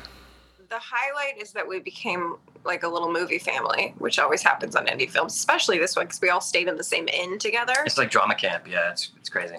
The 0.69 0.79
highlight 0.79 1.41
is 1.41 1.51
that 1.53 1.67
we 1.67 1.79
became 1.79 2.35
like 2.65 2.83
a 2.83 2.87
little 2.87 3.11
movie 3.11 3.39
family, 3.39 3.93
which 3.99 4.19
always 4.19 4.41
happens 4.41 4.75
on 4.75 4.87
indie 4.87 5.09
films, 5.09 5.35
especially 5.35 5.77
this 5.77 5.95
one 5.95 6.05
because 6.05 6.21
we 6.21 6.29
all 6.29 6.41
stayed 6.41 6.67
in 6.67 6.75
the 6.75 6.83
same 6.83 7.07
inn 7.07 7.37
together. 7.39 7.75
It's 7.85 7.97
like 7.97 8.11
drama 8.11 8.35
camp. 8.35 8.67
Yeah, 8.67 8.91
it's 8.91 9.11
it's 9.17 9.29
crazy. 9.29 9.57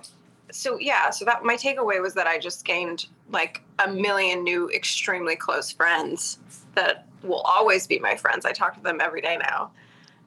So 0.52 0.78
yeah, 0.78 1.10
so 1.10 1.24
that 1.24 1.44
my 1.44 1.56
takeaway 1.56 2.00
was 2.00 2.14
that 2.14 2.26
I 2.26 2.38
just 2.38 2.64
gained 2.64 3.06
like 3.30 3.62
a 3.84 3.90
million 3.90 4.44
new 4.44 4.70
extremely 4.70 5.36
close 5.36 5.70
friends 5.70 6.38
that 6.74 7.06
will 7.22 7.40
always 7.40 7.86
be 7.86 7.98
my 7.98 8.16
friends. 8.16 8.44
I 8.44 8.52
talk 8.52 8.74
to 8.74 8.82
them 8.82 9.00
every 9.00 9.20
day 9.20 9.36
now. 9.36 9.70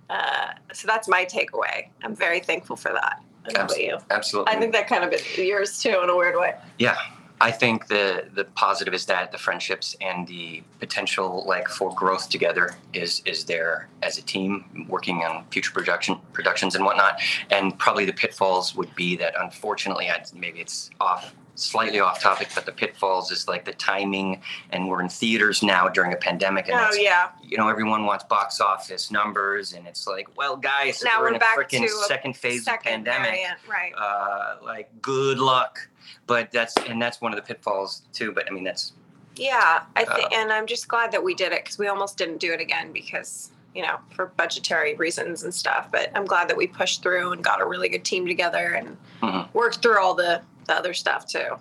Uh, 0.09 0.53
so 0.73 0.87
that's 0.87 1.07
my 1.07 1.25
takeaway. 1.25 1.89
I'm 2.03 2.15
very 2.15 2.39
thankful 2.39 2.75
for 2.75 2.91
that. 2.93 3.21
And 3.45 3.57
How 3.57 3.65
about 3.65 3.79
you? 3.79 3.97
Absolutely. 4.09 4.53
I 4.53 4.59
think 4.59 4.73
that 4.73 4.87
kind 4.87 5.03
of 5.03 5.13
is 5.13 5.37
yours 5.37 5.81
too 5.81 5.99
in 6.03 6.09
a 6.09 6.15
weird 6.15 6.35
way. 6.35 6.55
Yeah, 6.77 6.97
I 7.41 7.51
think 7.51 7.87
the 7.87 8.25
the 8.33 8.43
positive 8.43 8.93
is 8.93 9.05
that 9.05 9.31
the 9.31 9.37
friendships 9.37 9.95
and 10.01 10.27
the 10.27 10.61
potential 10.79 11.45
like 11.47 11.69
for 11.69 11.93
growth 11.95 12.29
together 12.29 12.75
is 12.93 13.21
is 13.25 13.45
there 13.45 13.87
as 14.01 14.17
a 14.17 14.21
team 14.21 14.85
working 14.89 15.23
on 15.23 15.45
future 15.49 15.71
production 15.71 16.17
productions 16.33 16.75
and 16.75 16.83
whatnot. 16.83 17.21
And 17.49 17.77
probably 17.79 18.05
the 18.05 18.13
pitfalls 18.13 18.75
would 18.75 18.93
be 18.95 19.15
that 19.17 19.33
unfortunately, 19.39 20.09
I'd, 20.09 20.33
maybe 20.33 20.59
it's 20.59 20.89
off 20.99 21.33
slightly 21.59 21.99
off 21.99 22.21
topic, 22.21 22.49
but 22.55 22.65
the 22.65 22.71
pitfalls 22.71 23.31
is 23.31 23.47
like 23.47 23.65
the 23.65 23.73
timing, 23.73 24.41
and 24.71 24.87
we're 24.87 25.01
in 25.01 25.09
theaters 25.09 25.61
now 25.63 25.87
during 25.87 26.13
a 26.13 26.17
pandemic, 26.17 26.67
and 26.69 26.79
Oh 26.79 26.93
yeah, 26.93 27.29
you 27.43 27.57
know 27.57 27.67
everyone 27.67 28.05
wants 28.05 28.23
box 28.25 28.59
office 28.61 29.11
numbers, 29.11 29.73
and 29.73 29.85
it's 29.87 30.07
like, 30.07 30.27
well, 30.37 30.55
guys, 30.57 31.03
Now 31.03 31.19
we're, 31.19 31.29
we're 31.31 31.35
in 31.35 31.41
a 31.41 31.45
freaking 31.57 31.87
second 32.07 32.35
phase 32.37 32.59
of 32.61 32.65
second 32.65 33.05
pandemic 33.05 33.29
variant, 33.31 33.57
right? 33.69 33.93
uh, 33.97 34.55
like 34.63 34.89
good 35.01 35.39
luck 35.39 35.87
but 36.25 36.51
that's 36.51 36.75
and 36.87 37.01
that's 37.01 37.21
one 37.21 37.31
of 37.31 37.35
the 37.37 37.41
pitfalls 37.43 38.03
too 38.13 38.31
but 38.31 38.47
i 38.49 38.53
mean 38.53 38.63
that's 38.63 38.93
Yeah, 39.35 39.83
I 39.95 40.05
think, 40.05 40.31
Uh, 40.31 40.35
and 40.35 40.51
I'm 40.51 40.65
just 40.67 40.87
glad 40.87 41.11
that 41.11 41.23
we 41.23 41.33
did 41.33 41.51
it 41.51 41.63
because 41.63 41.77
we 41.77 41.87
almost 41.87 42.17
didn't 42.17 42.37
do 42.39 42.51
it 42.53 42.59
again 42.59 42.91
because 42.91 43.51
you 43.75 43.83
know 43.83 43.97
for 44.15 44.27
budgetary 44.37 44.95
reasons 44.95 45.43
and 45.43 45.53
stuff. 45.53 45.87
But 45.91 46.09
I'm 46.15 46.25
glad 46.25 46.49
that 46.49 46.57
we 46.57 46.67
pushed 46.67 47.01
through 47.03 47.31
and 47.33 47.43
got 47.43 47.61
a 47.61 47.65
really 47.65 47.89
good 47.89 48.03
team 48.03 48.25
together 48.25 48.73
and 48.73 48.97
Mhm. 49.21 49.47
worked 49.53 49.81
through 49.81 49.99
all 50.01 50.13
the 50.15 50.41
the 50.69 50.75
other 50.75 50.93
stuff 50.93 51.27
too. 51.27 51.57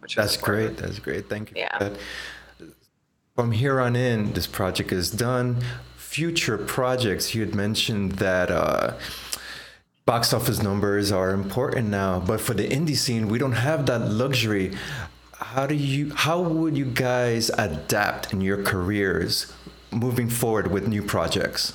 Which 0.00 0.16
That's 0.16 0.36
great. 0.36 0.76
That's 0.78 0.98
great. 0.98 1.28
Thank 1.28 1.50
you. 1.50 1.56
Yeah. 1.58 1.94
From 3.36 3.52
here 3.52 3.80
on 3.80 3.94
in, 3.94 4.32
this 4.32 4.46
project 4.46 4.90
is 4.92 5.10
done. 5.10 5.62
Future 5.96 6.58
projects, 6.58 7.34
you 7.34 7.40
had 7.44 7.54
mentioned 7.54 8.12
that 8.12 8.50
uh, 8.50 8.94
box 10.04 10.32
office 10.32 10.62
numbers 10.62 11.10
are 11.12 11.30
important 11.30 11.88
now, 11.88 12.20
but 12.20 12.40
for 12.40 12.54
the 12.54 12.68
indie 12.68 12.96
scene, 12.96 13.28
we 13.28 13.38
don't 13.38 13.52
have 13.68 13.86
that 13.86 14.10
luxury. 14.10 14.76
How 15.32 15.66
do 15.66 15.74
you? 15.74 16.12
How 16.14 16.40
would 16.40 16.76
you 16.76 16.84
guys 16.84 17.50
adapt 17.50 18.32
in 18.32 18.40
your 18.40 18.62
careers 18.62 19.52
moving 19.90 20.28
forward 20.28 20.70
with 20.70 20.86
new 20.86 21.02
projects? 21.02 21.74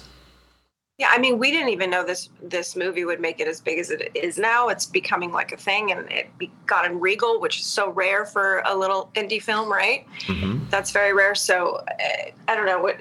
Yeah, 0.98 1.10
I 1.12 1.20
mean, 1.20 1.38
we 1.38 1.52
didn't 1.52 1.70
even 1.70 1.92
know 1.92 2.04
this 2.04 2.30
this 2.42 2.76
movie 2.76 3.06
would 3.06 3.20
make 3.20 3.40
it 3.40 3.48
as 3.48 3.62
big 3.62 3.78
as 3.78 3.92
it 3.92 4.10
is 4.16 4.40
now. 4.40 4.70
It's 4.70 4.88
becoming 4.88 5.32
like 5.32 5.52
a 5.52 5.58
thing, 5.58 5.92
and 5.92 6.12
it 6.12 6.36
be, 6.40 6.52
got 6.66 6.86
in 6.86 7.00
Regal, 7.00 7.40
which 7.40 7.60
is 7.60 7.68
so 7.68 7.92
rare 7.92 8.26
for 8.26 8.64
a 8.66 8.76
little 8.76 9.12
indie 9.14 9.42
film, 9.42 9.72
right? 9.72 10.08
hmm 10.26 10.58
That's 10.72 10.90
very 10.90 11.14
rare. 11.14 11.36
So 11.36 11.84
uh, 11.88 12.32
I 12.48 12.56
don't 12.56 12.66
know 12.66 12.82
what. 12.82 12.98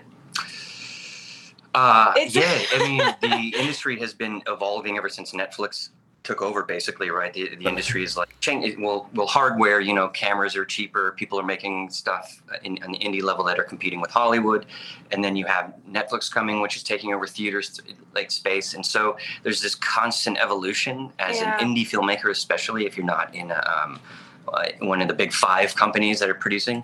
Uh, 1.75 2.13
yeah, 2.29 2.59
I 2.75 2.79
mean, 2.79 2.99
the 3.23 3.59
industry 3.59 3.99
has 4.01 4.13
been 4.13 4.43
evolving 4.47 4.99
ever 4.99 5.09
since 5.09 5.33
Netflix 5.33 5.91
took 6.27 6.43
over. 6.43 6.63
Basically, 6.65 7.09
right? 7.11 7.33
The, 7.33 7.55
the 7.57 7.67
industry 7.69 8.03
is 8.03 8.17
like 8.17 8.39
change. 8.41 8.77
Well, 8.79 9.09
well, 9.15 9.27
hardware. 9.27 9.81
You 9.81 9.95
know, 9.95 10.09
cameras 10.09 10.57
are 10.57 10.65
cheaper. 10.65 11.13
People 11.13 11.39
are 11.41 11.45
making 11.45 11.91
stuff 11.91 12.43
in, 12.65 12.79
on 12.83 12.93
the 12.93 12.99
indie 12.99 13.23
level 13.23 13.45
that 13.45 13.59
are 13.59 13.65
competing 13.65 14.01
with 14.01 14.11
Hollywood, 14.11 14.67
and 15.13 15.23
then 15.25 15.37
you 15.37 15.47
have 15.47 15.73
Netflix 15.89 16.31
coming, 16.31 16.61
which 16.61 16.77
is 16.77 16.83
taking 16.83 17.15
over 17.15 17.27
theaters 17.27 17.81
like 18.15 18.31
space. 18.31 18.75
And 18.75 18.85
so 18.85 19.17
there's 19.45 19.63
this 19.63 19.75
constant 19.77 20.37
evolution 20.39 21.13
as 21.21 21.37
Yeah. 21.37 21.57
an 21.59 21.65
indie 21.75 21.87
filmmaker, 21.87 22.31
especially 22.31 22.85
if 22.87 22.97
you're 22.97 23.07
not 23.07 23.33
in 23.35 23.51
a, 23.53 23.83
um, 23.85 24.01
uh, 24.49 24.65
one 24.81 25.01
of 25.03 25.09
the 25.09 25.15
big 25.15 25.33
five 25.33 25.75
companies 25.75 26.19
that 26.21 26.29
are 26.29 26.35
producing. 26.35 26.83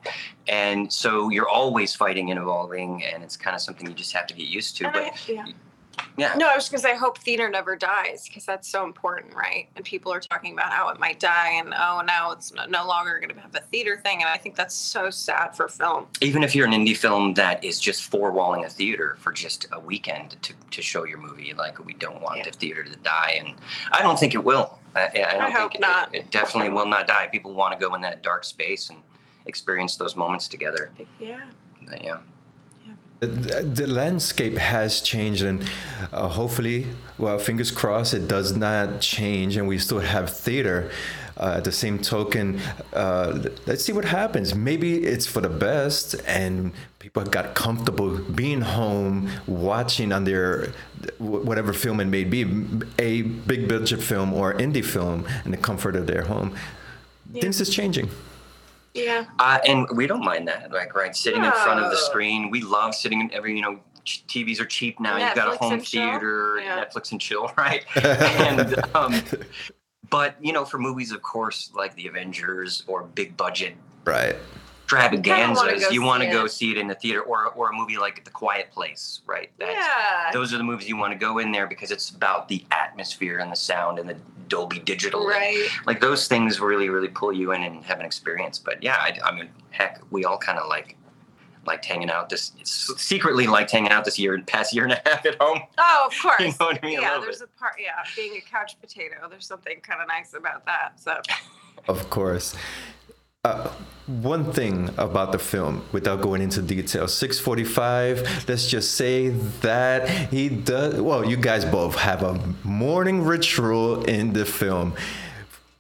And 0.49 0.93
so 0.93 1.31
you're 1.31 1.49
always 1.49 1.95
fighting 1.95 2.31
and 2.31 2.39
evolving, 2.39 3.05
and 3.05 3.23
it's 3.25 3.37
kind 3.37 3.55
of 3.57 3.61
something 3.63 3.87
you 3.89 3.95
just 3.95 4.13
have 4.13 4.27
to 4.29 4.35
get 4.35 4.47
used 4.47 4.77
to. 4.79 4.85
And 4.85 4.93
But 4.93 5.03
I- 5.05 5.13
yeah. 5.29 5.45
Yeah, 6.17 6.35
No, 6.37 6.47
I 6.49 6.55
was 6.55 6.65
just 6.65 6.73
gonna 6.73 6.83
say, 6.83 6.93
I 6.93 6.97
hope 6.97 7.19
theater 7.19 7.49
never 7.49 7.75
dies 7.77 8.27
because 8.29 8.45
that's 8.45 8.69
so 8.69 8.85
important, 8.85 9.35
right? 9.35 9.69
And 9.77 9.85
people 9.85 10.13
are 10.13 10.21
talking 10.21 10.53
about 10.53 10.73
how 10.73 10.89
it 10.91 10.99
might 11.01 11.19
die, 11.21 11.53
and 11.53 11.73
oh, 11.75 12.03
now 12.07 12.31
it's 12.33 12.53
no, 12.69 12.87
longer 12.87 13.19
going 13.19 13.35
to 13.35 13.41
have 13.41 13.55
a 13.55 13.61
theater 13.61 13.97
thing, 14.03 14.21
and 14.21 14.29
I 14.29 14.37
think 14.37 14.55
that's 14.57 14.75
so 14.75 15.11
sad 15.11 15.57
for 15.57 15.69
film. 15.69 16.07
even 16.21 16.43
if 16.43 16.55
you're 16.55 16.67
an 16.67 16.73
indie 16.73 16.97
film 16.97 17.35
that 17.35 17.63
is 17.65 17.81
just 17.81 18.05
four 18.05 18.31
walling 18.31 18.65
a 18.65 18.69
theater 18.69 19.17
for 19.21 19.33
just 19.33 19.67
a 19.73 19.81
weekend 19.81 20.37
to, 20.43 20.53
to 20.71 20.83
show 20.83 21.05
your 21.05 21.19
movie, 21.19 21.55
like 21.55 21.85
we 21.85 21.95
don't 21.95 22.21
want 22.21 22.39
Yeah. 22.39 22.45
the 22.45 22.53
theater 22.53 22.83
to 22.85 22.97
die, 22.97 23.37
and 23.39 23.55
I 23.93 24.03
don't 24.03 24.19
think 24.19 24.35
it 24.35 24.45
will. 24.45 24.79
I, 24.95 25.05
I 25.05 25.09
don't 25.09 25.41
I 25.41 25.47
think 25.47 25.59
hope 25.59 25.75
it, 25.77 25.81
not. 25.81 26.15
It, 26.15 26.31
definitely 26.31 26.71
will 26.71 26.87
not 26.87 27.07
die. 27.07 27.29
People 27.33 27.55
want 27.55 27.79
to 27.79 27.87
go 27.87 27.95
in 27.95 28.01
that 28.03 28.23
dark 28.23 28.45
space 28.45 28.91
and 28.91 28.99
experience 29.47 29.97
those 29.97 30.17
moments 30.17 30.49
together. 30.49 30.91
Yeah. 31.19 31.41
Yeah. 32.01 32.19
The, 33.23 33.87
landscape 33.87 34.59
has 34.59 35.01
changed, 35.01 35.45
and 35.45 35.63
uh, 36.13 36.27
hopefully, 36.27 36.89
well, 37.19 37.39
fingers 37.39 37.71
crossed, 37.71 38.15
it 38.15 38.27
does 38.27 38.57
not 38.57 39.01
change, 39.01 39.57
and 39.57 39.69
we 39.69 39.79
still 39.79 40.01
have 40.01 40.29
theater. 40.29 40.91
Uh, 41.35 41.55
at 41.57 41.65
the 41.65 41.73
same 41.73 41.99
token, 41.99 42.61
uh, 42.93 43.43
let's 43.67 43.83
see 43.85 43.93
what 43.93 44.05
happens. 44.05 44.55
Maybe 44.55 45.05
it's 45.05 45.27
for 45.27 45.41
the 45.41 45.49
best, 45.49 46.15
and 46.27 46.73
people 46.99 47.25
got 47.25 47.55
comfortable 47.55 48.19
being 48.19 48.61
home, 48.61 49.31
watching 49.47 50.13
on 50.13 50.25
their 50.25 50.73
whatever 51.19 51.73
film 51.73 52.01
it 52.01 52.07
may 52.07 52.25
be, 52.25 52.43
a 52.99 53.23
big 53.23 53.67
budget 53.67 54.03
film 54.03 54.35
or 54.35 54.53
indie 54.55 54.85
film, 54.85 55.27
in 55.45 55.53
the 55.53 55.57
comfort 55.57 55.97
of 55.97 56.07
their 56.07 56.23
home. 56.23 56.55
Things 57.33 57.61
is 57.61 57.71
changing. 57.71 58.11
Yeah. 58.95 59.27
Uh, 59.39 59.59
and 59.67 59.87
we 59.95 60.07
don't 60.07 60.25
mind 60.25 60.49
that, 60.49 60.71
like 60.73 60.95
right, 60.95 61.15
sitting 61.17 61.43
in 61.45 61.53
front 61.53 61.81
of 61.81 61.91
the 61.91 61.97
screen. 61.97 62.51
We 62.51 62.61
love 62.61 62.95
sitting 62.95 63.21
in 63.21 63.33
every, 63.33 63.57
you 63.57 63.63
know, 63.63 63.81
TVs 64.05 64.61
are 64.61 64.67
cheap 64.67 65.01
now. 65.01 65.17
You've 65.17 65.35
got 65.35 65.55
a 65.55 65.57
home 65.57 65.75
and 65.75 65.87
theater, 65.87 66.61
Yeah. 66.61 66.85
Netflix 66.85 67.13
and 67.13 67.21
chill, 67.21 67.51
right? 67.57 67.85
and 67.97 68.85
um, 68.95 69.15
but 70.11 70.37
you 70.41 70.53
know, 70.53 70.65
for 70.65 70.79
movies, 70.79 71.13
of 71.13 71.23
course, 71.23 71.71
like 71.75 71.95
the 71.95 72.07
Avengers 72.07 72.85
or 72.87 73.05
big 73.05 73.37
budget 73.37 73.75
Right. 74.05 74.37
Extravaganzas, 74.97 75.91
you 75.93 76.03
want 76.03 76.23
to 76.23 76.29
go 76.31 76.47
see 76.47 76.71
it 76.73 76.79
in 76.79 76.87
the 76.87 76.95
theater, 76.95 77.23
or 77.23 77.47
or 77.51 77.71
a 77.71 77.73
movie 77.75 77.97
like 77.99 78.25
The 78.25 78.31
Quiet 78.31 78.71
Place, 78.71 79.21
right? 79.27 79.51
That's, 79.59 79.73
yeah. 79.73 80.31
Those 80.33 80.53
are 80.53 80.59
the 80.59 80.65
movies 80.65 80.89
you 80.89 80.97
want 80.97 81.13
to 81.13 81.19
go 81.19 81.39
in 81.39 81.53
there 81.53 81.67
because 81.67 81.91
it's 81.91 82.11
about 82.11 82.49
the 82.49 82.65
atmosphere 82.71 83.39
and 83.39 83.51
the 83.51 83.57
sound 83.57 83.99
and 83.99 84.09
the 84.09 84.17
Dolby 84.49 84.81
Digital. 84.81 85.21
and 85.21 85.29
Right. 85.31 85.69
like 85.87 86.01
those 86.01 86.29
things 86.29 86.61
really 86.61 86.89
really 86.91 87.09
pull 87.09 87.33
you 87.33 87.53
in 87.53 87.63
and 87.63 87.83
have 87.85 88.01
an 88.01 88.05
experience 88.05 88.59
but 88.59 88.83
yeah 88.83 88.97
i, 88.99 89.17
I 89.25 89.33
mean 89.35 89.49
heck 89.71 90.03
we 90.11 90.25
all 90.27 90.37
kind 90.37 90.59
of 90.59 90.69
like 90.69 90.97
liked 91.65 91.87
hanging 91.87 92.11
out 92.11 92.29
this 92.29 92.53
secretly 92.65 93.47
liked 93.47 93.71
hanging 93.71 93.91
out 93.93 94.05
this 94.05 94.19
year 94.19 94.35
and 94.35 94.47
past 94.47 94.75
year 94.75 94.85
and 94.85 94.93
a 94.93 95.01
half 95.07 95.25
at 95.25 95.41
home 95.41 95.61
Oh, 95.79 96.09
of 96.11 96.19
course. 96.21 96.35
you 96.41 96.47
know 96.49 96.67
what 96.67 96.79
i 96.83 96.87
mean 96.87 97.01
yeah, 97.01 97.09
little 97.13 97.23
there's 97.23 97.39
bit. 97.39 97.49
a 97.57 97.59
part. 97.59 97.75
Yeah, 97.83 97.93
being 98.15 98.37
a 98.37 98.41
couch 98.43 98.79
potato, 98.81 99.15
there's 99.31 99.47
something 99.47 99.81
kind 99.81 100.03
of 100.03 100.09
nice 100.09 100.35
about 100.35 100.67
that. 100.67 101.01
So. 101.01 101.19
Of 101.89 102.11
course. 102.11 102.55
Uh, 103.45 103.69
one 104.07 104.53
thing 104.53 104.89
about 104.99 105.33
the 105.33 105.39
film, 105.39 105.85
without 105.91 106.21
going 106.21 106.41
into 106.41 106.63
detail, 106.63 107.09
645, 107.09 108.49
let's 108.49 108.69
just 108.69 108.95
say 108.95 109.31
that 109.63 110.09
he 110.31 110.49
does, 110.49 111.01
well, 111.01 111.25
you 111.25 111.37
guys 111.37 111.65
both 111.65 111.97
have 111.97 112.23
a 112.23 112.35
morning 112.63 113.21
ritual 113.25 114.05
in 114.05 114.33
the 114.33 114.45
film. 114.45 114.95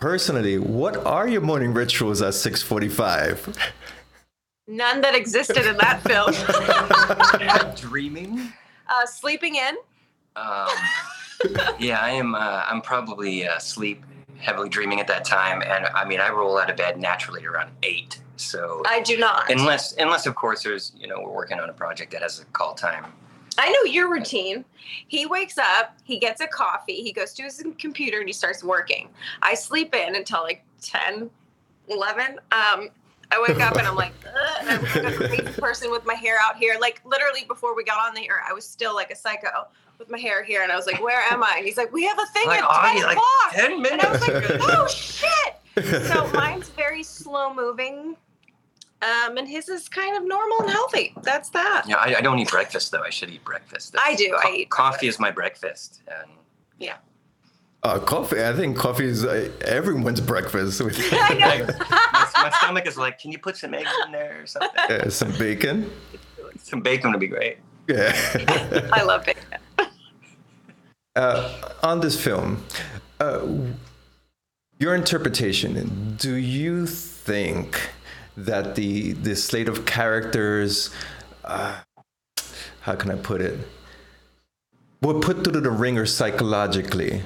Personally, 0.01 0.59
what 0.59 0.96
are 1.07 1.29
your 1.29 1.40
morning 1.40 1.72
rituals 1.72 2.20
at 2.20 2.35
645? 2.35 3.57
None 4.66 5.01
that 5.03 5.14
existed 5.14 5.64
in 5.64 5.77
that 5.77 6.03
film. 6.03 6.33
dreaming 7.88 8.53
uh, 8.88 9.07
sleeping 9.07 9.55
in. 9.55 9.77
um, 10.35 10.68
yeah 11.79 12.01
i 12.01 12.11
am 12.11 12.35
uh, 12.35 12.64
i'm 12.68 12.81
probably 12.81 13.46
uh, 13.46 13.59
sleep 13.59 14.05
heavily 14.42 14.68
dreaming 14.68 15.00
at 15.00 15.07
that 15.07 15.24
time 15.24 15.62
and 15.62 15.87
i 15.94 16.05
mean 16.05 16.20
i 16.20 16.28
roll 16.28 16.59
out 16.59 16.68
of 16.68 16.76
bed 16.76 17.00
naturally 17.00 17.46
around 17.46 17.70
eight 17.83 18.20
so 18.37 18.83
I 18.87 19.00
do 19.00 19.16
not. 19.18 19.50
unless 19.50 19.94
unless 19.98 20.26
of 20.26 20.35
course 20.35 20.64
there's 20.64 20.92
you 20.96 21.07
know 21.07 21.20
we're 21.20 21.33
working 21.33 21.61
on 21.61 21.68
a 21.68 21.72
project 21.72 22.11
that 22.12 22.22
has 22.22 22.40
a 22.40 22.44
call 22.46 22.74
time 22.74 23.07
I 23.59 23.70
know 23.70 23.90
your 23.90 24.11
routine. 24.11 24.64
He 25.09 25.26
wakes 25.26 25.59
up, 25.59 25.96
he 26.05 26.18
gets 26.18 26.40
a 26.40 26.46
coffee, 26.46 27.02
he 27.02 27.12
goes 27.12 27.33
to 27.35 27.42
his 27.42 27.62
computer 27.78 28.18
and 28.18 28.28
he 28.28 28.33
starts 28.33 28.64
working. 28.64 29.09
I 29.42 29.55
sleep 29.55 29.94
in 29.94 30.16
until 30.16 30.42
like 30.42 30.64
10, 30.81 31.31
11. 31.88 32.26
Um, 32.31 32.38
I 33.31 33.42
wake 33.46 33.61
up 33.61 33.76
and 33.76 33.87
I'm 33.87 33.94
like, 33.94 34.12
Ugh, 34.26 34.57
and 34.61 34.70
I'm 34.70 34.83
like 34.83 35.20
a 35.20 35.28
crazy 35.28 35.42
person 35.61 35.90
with 35.90 36.05
my 36.05 36.14
hair 36.14 36.37
out 36.40 36.57
here. 36.57 36.76
Like 36.81 37.00
literally 37.05 37.44
before 37.46 37.74
we 37.74 37.85
got 37.85 37.98
on 37.98 38.14
the 38.14 38.28
air, 38.28 38.42
I 38.48 38.52
was 38.52 38.66
still 38.66 38.94
like 38.94 39.11
a 39.11 39.16
psycho 39.16 39.68
with 40.03 40.11
my 40.11 40.19
hair 40.19 40.43
here, 40.43 40.62
and 40.62 40.73
I 40.73 40.77
was 40.77 40.87
like, 40.87 41.03
"Where 41.03 41.21
am 41.31 41.43
I?" 41.43 41.55
And 41.59 41.67
he's 41.67 41.77
like, 41.77 41.93
"We 41.93 42.05
have 42.05 42.19
a 42.19 42.27
thing 42.27 42.47
like, 42.47 42.62
at 42.62 42.69
oh, 42.69 42.83
10 42.83 42.97
yeah, 42.97 43.05
like 43.05 43.17
o'clock." 43.17 43.53
10 43.53 43.73
and 43.73 44.01
I 44.01 44.11
was 44.11 44.21
minutes 44.21 44.51
like, 44.51 44.61
"Oh 44.77 44.88
shit!" 44.88 46.07
So 46.07 46.31
mine's 46.35 46.69
very 46.71 47.03
slow 47.03 47.55
moving, 47.55 48.17
um, 49.03 49.37
and 49.37 49.49
his 49.49 49.69
is 49.69 49.88
kind 49.88 50.17
of 50.17 50.25
normal 50.25 50.61
and 50.62 50.71
healthy. 50.71 51.15
That's 51.23 51.51
that. 51.51 51.85
Yeah, 51.88 51.97
I, 51.97 52.17
I 52.17 52.21
don't 52.21 52.38
eat 52.38 52.51
breakfast 52.51 52.93
though. 52.93 53.03
I 53.03 53.11
should 53.11 53.31
eat 53.31 53.45
breakfast. 53.45 53.97
I 53.99 54.15
do, 54.15 54.37
I 54.38 54.43
Co- 54.43 54.55
eat 54.55 54.71
coffee 54.71 55.09
is 55.09 55.19
my 55.19 55.31
breakfast. 55.31 56.03
And 56.07 56.31
yeah. 56.79 56.97
Uh, 57.83 57.99
coffee, 57.99 58.45
I 58.45 58.53
think 58.53 58.77
coffee 58.77 59.07
is 59.07 59.25
uh, 59.25 59.51
everyone's 59.62 60.21
breakfast 60.21 60.81
with 60.81 60.97
I 61.12 61.35
know. 61.35 61.67
my, 61.91 62.31
my 62.45 62.51
stomach 62.59 62.87
is 62.87 62.97
like, 62.97 63.19
can 63.19 63.33
you 63.33 63.38
put 63.38 63.57
some 63.57 63.75
eggs 63.75 63.91
in 64.07 64.12
there 64.12 64.41
or 64.43 64.47
something? 64.47 64.79
uh, 64.79 65.11
some 65.11 65.33
bacon. 65.33 65.91
some 66.59 66.81
bacon 66.81 67.11
would 67.11 67.21
be 67.21 67.27
great. 67.27 67.59
Yeah. 67.88 68.12
I 68.93 69.03
love 69.03 69.27
it. 69.27 69.37
Uh, 71.16 71.53
on 71.83 72.01
this 72.01 72.22
film, 72.22 72.64
uh, 73.20 73.46
your 74.79 74.94
interpretation. 74.94 76.16
Do 76.16 76.35
you 76.35 76.87
think 76.87 77.90
that 78.37 78.75
the 78.75 79.12
the 79.12 79.37
slate 79.37 79.68
of 79.68 79.85
characters, 79.85 80.90
uh, 81.44 81.81
how 82.83 82.94
can 82.94 83.11
I 83.11 83.16
put 83.16 83.40
it, 83.40 83.59
were 85.03 85.20
put 85.20 85.44
through 85.44 85.61
the 85.61 85.70
ringer 85.70 86.07
psychologically? 86.07 87.22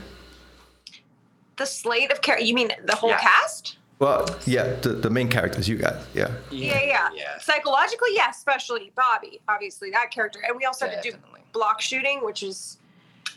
The 1.56 1.66
slate 1.66 2.10
of 2.12 2.20
characters. 2.20 2.48
You 2.48 2.54
mean 2.54 2.70
the 2.84 2.96
whole 2.96 3.10
Yeah. 3.10 3.20
cast? 3.20 3.78
Well, 3.98 4.28
yeah, 4.44 4.74
the, 4.82 4.90
the 4.90 5.08
main 5.08 5.28
characters 5.30 5.66
you 5.70 5.76
got, 5.78 5.94
yeah. 6.12 6.30
Yeah, 6.50 6.82
yeah. 6.82 7.08
Yeah. 7.14 7.38
Psychologically, 7.38 8.10
yeah, 8.12 8.28
especially 8.28 8.92
Bobby, 8.94 9.40
obviously 9.48 9.90
that 9.92 10.10
character, 10.10 10.38
and 10.46 10.54
we 10.54 10.66
also 10.66 10.86
had 10.86 10.96
to 10.96 11.02
do 11.02 11.12
Definitely. 11.12 11.40
block 11.54 11.80
shooting, 11.80 12.22
which 12.22 12.42
is 12.42 12.76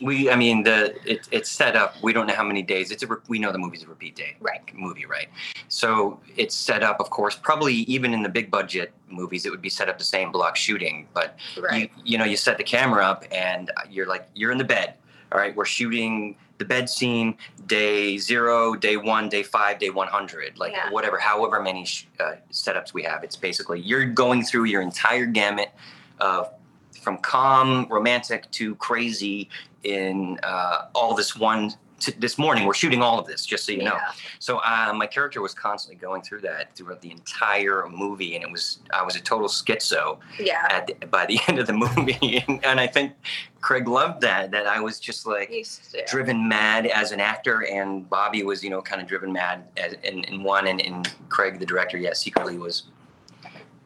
We, 0.00 0.30
I 0.30 0.36
mean, 0.36 0.62
the 0.62 0.94
it, 1.10 1.28
it's 1.30 1.50
set 1.50 1.76
up. 1.76 1.94
We 2.02 2.12
don't 2.12 2.26
know 2.26 2.34
how 2.34 2.44
many 2.44 2.62
days. 2.62 2.90
It's 2.90 3.02
a. 3.02 3.08
We 3.28 3.38
know 3.38 3.52
the 3.52 3.58
movie's 3.58 3.82
a 3.82 3.86
repeat 3.86 4.16
day. 4.16 4.36
Right. 4.40 4.60
Movie, 4.74 5.06
right? 5.06 5.28
So 5.68 6.20
it's 6.36 6.54
set 6.54 6.82
up, 6.82 7.00
of 7.00 7.10
course. 7.10 7.36
Probably 7.36 7.74
even 7.74 8.14
in 8.14 8.22
the 8.22 8.28
big 8.28 8.50
budget 8.50 8.92
movies, 9.08 9.44
it 9.46 9.50
would 9.50 9.62
be 9.62 9.68
set 9.70 9.88
up 9.88 9.98
the 9.98 10.04
same 10.04 10.32
block 10.32 10.56
shooting. 10.56 11.06
But 11.12 11.36
right. 11.58 11.90
you, 11.96 12.12
you 12.12 12.18
know, 12.18 12.24
you 12.24 12.36
set 12.36 12.56
the 12.56 12.64
camera 12.64 13.04
up 13.04 13.24
and 13.30 13.70
you're 13.90 14.06
like, 14.06 14.26
you're 14.34 14.52
in 14.52 14.58
the 14.58 14.64
bed. 14.64 14.94
All 15.32 15.38
right, 15.38 15.54
we're 15.54 15.64
shooting 15.64 16.36
the 16.58 16.64
bed 16.64 16.90
scene 16.90 17.36
day 17.66 18.18
zero, 18.18 18.74
day 18.74 18.96
one, 18.96 19.28
day 19.28 19.42
five, 19.42 19.78
day 19.78 19.90
100, 19.90 20.58
like 20.58 20.72
Yeah. 20.72 20.90
whatever, 20.90 21.18
however 21.18 21.62
many 21.62 21.84
sh- 21.86 22.06
uh, 22.18 22.32
setups 22.52 22.92
we 22.92 23.02
have. 23.04 23.22
It's 23.22 23.36
basically 23.36 23.80
you're 23.80 24.04
going 24.06 24.42
through 24.42 24.64
your 24.64 24.82
entire 24.82 25.24
gamut 25.26 25.70
of 26.18 26.50
from 27.00 27.16
calm, 27.18 27.86
romantic 27.88 28.50
to 28.50 28.74
crazy 28.74 29.48
in 29.84 30.38
uh, 30.42 30.86
all 30.94 31.14
this 31.14 31.36
one. 31.36 31.72
T- 31.98 32.14
this 32.18 32.38
morning, 32.38 32.64
we're 32.64 32.72
shooting 32.72 33.02
all 33.02 33.18
of 33.18 33.26
this, 33.26 33.44
just 33.44 33.66
so 33.66 33.72
you 33.72 33.82
know. 33.82 33.92
Yeah. 33.96 34.12
So 34.38 34.56
uh, 34.64 34.90
my 34.96 35.06
character 35.06 35.42
was 35.42 35.52
constantly 35.52 36.00
going 36.00 36.22
through 36.22 36.40
that 36.40 36.74
throughout 36.74 37.02
the 37.02 37.10
entire 37.10 37.86
movie, 37.90 38.34
and 38.36 38.42
it 38.42 38.50
was 38.50 38.78
I 38.90 39.02
was 39.02 39.16
a 39.16 39.20
total 39.20 39.48
schizo 39.48 40.18
Yeah. 40.38 40.66
at 40.70 40.86
the, 40.86 41.06
by 41.08 41.26
the 41.26 41.38
end 41.48 41.58
of 41.58 41.66
the 41.66 41.74
movie, 41.74 42.42
and, 42.48 42.64
and 42.64 42.80
I 42.80 42.86
think 42.86 43.12
Craig 43.60 43.86
loved 43.86 44.22
that. 44.22 44.50
That 44.50 44.66
I 44.66 44.80
was 44.80 44.98
just 44.98 45.26
like 45.26 45.52
driven 46.06 46.48
mad 46.48 46.86
as 46.86 47.12
an 47.12 47.20
actor, 47.20 47.66
and 47.66 48.08
Bobby 48.08 48.44
was 48.44 48.64
you 48.64 48.70
know 48.70 48.80
kind 48.80 49.02
of 49.02 49.06
driven 49.06 49.30
mad 49.30 49.64
as, 49.76 49.92
in, 50.02 50.24
in 50.24 50.42
one, 50.42 50.68
and, 50.68 50.80
and 50.80 51.06
Craig 51.28 51.58
the 51.58 51.66
director, 51.66 51.98
yeah, 51.98 52.14
secretly 52.14 52.56
was 52.56 52.84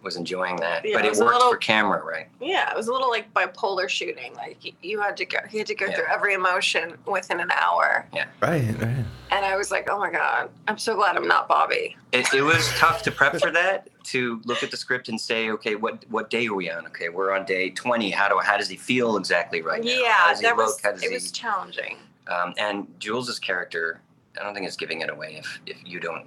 was 0.04 0.16
enjoying 0.16 0.56
that. 0.56 0.84
Yeah, 0.84 0.96
but 0.96 1.04
it 1.04 1.14
it, 1.14 1.18
worked 1.18 1.32
little- 1.34 1.50
for 1.50 1.56
camera, 1.56 2.04
right? 2.04 2.28
Yeah, 2.40 2.70
it 2.70 2.76
was 2.76 2.86
a 2.88 2.92
little 2.92 3.08
like 3.10 3.32
bipolar 3.34 3.88
shooting. 3.88 4.34
Like 4.34 4.58
you 4.82 5.00
had 5.00 5.16
to 5.16 5.24
go, 5.24 5.38
he 5.48 5.58
had 5.58 5.66
to 5.68 5.74
go 5.74 5.86
Yeah. 5.86 5.94
through 5.96 6.06
every 6.12 6.34
emotion 6.34 6.96
within 7.06 7.40
an 7.40 7.50
hour, 7.50 8.06
Right, 8.12 8.26
right. 8.40 9.04
and 9.30 9.44
I 9.44 9.56
was 9.56 9.70
like, 9.70 9.88
oh 9.90 9.98
my 9.98 10.10
god, 10.10 10.50
I'm 10.68 10.78
so 10.78 10.94
glad 10.94 11.16
I'm 11.16 11.26
not 11.26 11.48
Bobby. 11.48 11.96
It, 12.12 12.32
it 12.34 12.42
was 12.42 12.68
tough 12.78 13.02
to 13.04 13.10
prep 13.10 13.40
for 13.40 13.50
that. 13.50 13.88
To 14.04 14.40
look 14.44 14.62
at 14.62 14.70
the 14.70 14.76
script 14.76 15.08
and 15.08 15.18
say, 15.18 15.48
okay, 15.50 15.74
what 15.76 16.04
what 16.10 16.28
day 16.28 16.46
are 16.46 16.54
we 16.54 16.70
on? 16.70 16.86
Okay, 16.88 17.08
we're 17.08 17.32
on 17.32 17.46
day 17.46 17.70
twenty. 17.70 18.10
How 18.10 18.28
do 18.28 18.38
how 18.38 18.58
does 18.58 18.68
he 18.68 18.76
feel 18.76 19.16
exactly 19.16 19.62
right 19.62 19.82
now? 19.82 19.90
How 19.90 19.96
yeah, 20.02 20.28
does 20.30 20.40
he 20.40 20.46
that 20.46 20.56
was? 20.56 20.78
How 20.82 20.92
does 20.92 21.02
it 21.02 21.08
he- 21.08 21.14
was 21.14 21.32
challenging. 21.32 21.96
Um, 22.26 22.52
and 22.58 22.86
Jules's 23.00 23.38
character, 23.38 24.00
I 24.38 24.42
don't 24.44 24.54
think 24.54 24.66
it's 24.66 24.76
giving 24.76 25.00
it 25.00 25.08
away 25.10 25.36
if 25.38 25.60
if 25.66 25.76
you 25.86 26.00
don't, 26.00 26.26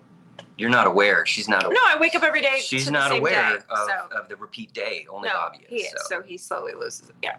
you're 0.58 0.70
not 0.70 0.88
aware. 0.88 1.26
She's 1.26 1.48
not. 1.48 1.66
Aware. 1.66 1.76
No. 1.76 1.82
I 1.86 1.98
wake 2.00 2.16
up 2.16 2.24
every 2.24 2.42
day. 2.42 2.60
She's 2.60 2.86
to 2.86 2.92
not 2.92 3.10
the 3.10 3.16
same 3.16 3.22
aware 3.22 3.50
day, 3.52 3.56
of, 3.70 3.88
so 3.88 4.18
of 4.20 4.28
the 4.30 4.36
repeat 4.36 4.74
day. 4.74 5.06
Only 5.10 5.30
no, 5.30 5.36
Bobby 5.36 5.60
he 5.68 5.78
is. 5.78 5.94
is. 5.94 6.02
so. 6.08 6.18
So 6.18 6.22
he 6.24 6.38
slowly 6.38 6.74
loses. 6.74 7.10
It. 7.10 7.16
Yeah. 7.24 7.38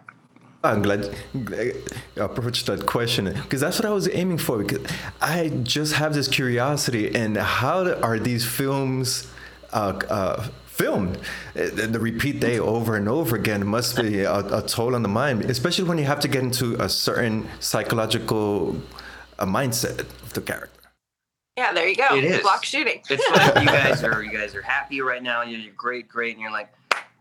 I'm 0.61 0.81
glad 0.81 1.15
I 1.53 1.71
approached 2.17 2.65
that 2.65 2.85
question 2.85 3.25
because 3.33 3.61
that's 3.61 3.77
what 3.79 3.85
I 3.85 3.91
was 3.91 4.09
aiming 4.09 4.39
for. 4.39 4.57
Because 4.63 4.85
I 5.21 5.49
just 5.63 5.93
have 5.93 6.13
this 6.13 6.27
curiosity, 6.27 7.15
and 7.15 7.37
how 7.37 7.89
are 8.01 8.19
these 8.19 8.45
films 8.45 9.31
uh, 9.71 9.99
uh, 10.09 10.49
filmed? 10.65 11.17
Uh, 11.55 11.69
The 11.95 11.99
repeat 11.99 12.41
day 12.41 12.59
over 12.59 12.97
and 12.97 13.07
over 13.07 13.37
again 13.37 13.65
must 13.65 13.95
be 14.01 14.19
a, 14.21 14.39
a 14.57 14.61
toll 14.61 14.95
on 14.95 15.01
the 15.01 15.07
mind, 15.09 15.45
especially 15.45 15.85
when 15.87 15.97
you 15.97 16.03
have 16.05 16.19
to 16.21 16.27
get 16.27 16.43
into 16.43 16.75
a 16.81 16.89
certain 16.89 17.47
psychological 17.61 18.75
uh, 19.39 19.45
mindset 19.45 19.99
of 20.23 20.33
the 20.33 20.41
character. 20.41 20.78
Yeah, 21.59 21.73
there 21.73 21.89
you 21.89 21.95
go. 21.97 22.15
It 22.15 22.23
is. 22.23 22.41
Block 22.41 22.63
shooting. 22.63 23.01
It's 23.09 23.29
like 23.31 23.61
you 23.61 23.67
guys 23.67 24.01
are 24.01 24.23
you 24.23 24.31
guys 24.31 24.55
are 24.55 24.61
happy 24.61 25.01
right 25.01 25.21
now. 25.21 25.41
You're, 25.41 25.59
you're 25.59 25.73
great, 25.73 26.07
great, 26.07 26.31
and 26.35 26.41
you're 26.41 26.53
like, 26.53 26.71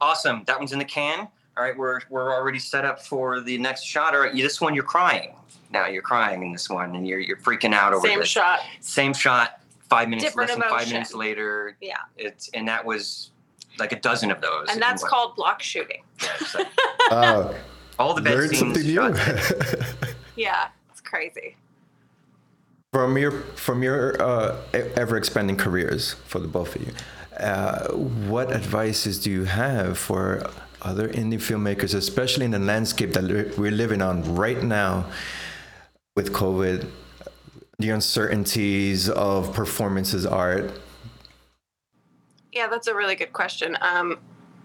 awesome. 0.01 0.45
That 0.47 0.61
one's 0.61 0.73
in 0.73 0.79
the 0.79 0.85
can. 0.85 1.27
All 1.57 1.65
right, 1.65 1.77
we're 1.77 2.01
we're 2.09 2.33
already 2.33 2.61
set 2.61 2.85
up 2.85 3.03
for 3.05 3.41
the 3.41 3.59
next 3.59 3.83
shot. 3.83 4.15
All 4.15 4.21
right, 4.21 4.33
you, 4.33 4.45
this 4.45 4.61
one 4.61 4.77
you're 4.77 4.85
crying. 4.85 5.35
Now 5.73 5.89
you're 5.89 6.03
crying 6.03 6.41
in 6.45 6.53
this 6.53 6.71
one, 6.71 6.95
and 6.95 7.05
you're 7.05 7.19
you're 7.19 7.37
freaking 7.39 7.75
out 7.75 7.93
over 7.93 8.07
Same 8.07 8.21
this. 8.21 8.29
shot. 8.29 8.61
Same 8.81 9.13
shot. 9.13 9.61
Five 9.91 10.09
minutes, 10.09 10.27
Different 10.27 10.51
less 10.51 10.59
than 10.61 10.69
five 10.69 10.87
minutes 10.89 11.15
later. 11.15 11.77
Yeah. 11.81 11.97
It's 12.17 12.49
and 12.51 12.69
that 12.69 12.85
was 12.85 13.33
like 13.81 13.91
a 13.91 13.99
dozen 13.99 14.31
of 14.31 14.41
those. 14.41 14.69
And 14.71 14.81
that's 14.81 15.03
called 15.03 15.35
block 15.35 15.63
shooting. 15.63 16.03
yeah, 16.23 16.29
it's 16.41 16.55
like 16.55 16.67
Uh, 17.11 17.55
all 17.99 18.15
the 18.15 18.21
best 18.23 18.37
learn 18.37 18.49
scenes. 18.51 18.59
something 18.61 18.87
new. 18.87 19.15
Yeah, 20.37 20.69
it's 20.93 21.01
crazy. 21.01 21.57
From 22.93 23.19
your 23.19 23.33
from 23.55 23.83
your 23.83 24.21
uh, 24.21 24.57
ever 24.73 25.17
expanding 25.17 25.57
careers 25.57 26.15
for 26.27 26.39
the 26.39 26.49
both 26.49 26.75
of 26.77 26.83
you, 26.87 26.93
uh, 27.39 27.89
what 27.93 28.51
advices 28.51 29.21
do 29.21 29.31
you 29.31 29.45
have 29.45 29.99
for 29.99 30.51
other 30.83 31.09
indie 31.09 31.35
filmmakers, 31.35 31.95
especially 31.95 32.45
in 32.45 32.53
the 32.53 32.59
landscape 32.59 33.13
that 33.13 33.55
we're 33.59 33.71
living 33.71 34.01
on 34.01 34.35
right 34.35 34.63
now 34.63 35.07
with 36.17 36.33
COVID, 36.33 36.89
the 37.79 37.91
uncertainties 37.91 39.11
of 39.11 39.53
performances, 39.53 40.25
art? 40.25 40.73
Yeah, 42.53 42.69
that's 42.69 42.87
a 42.87 42.95
really 42.95 43.15
good 43.15 43.33
question. 43.33 43.77
Um, 43.81 44.19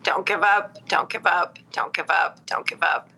don't 0.04 0.26
give 0.26 0.42
up. 0.42 0.78
Don't 0.88 1.10
give 1.10 1.26
up. 1.26 1.60
Don't 1.72 1.94
give 1.94 2.10
up. 2.10 2.46
Don't 2.46 2.66
give 2.66 2.82
up. 2.82 3.10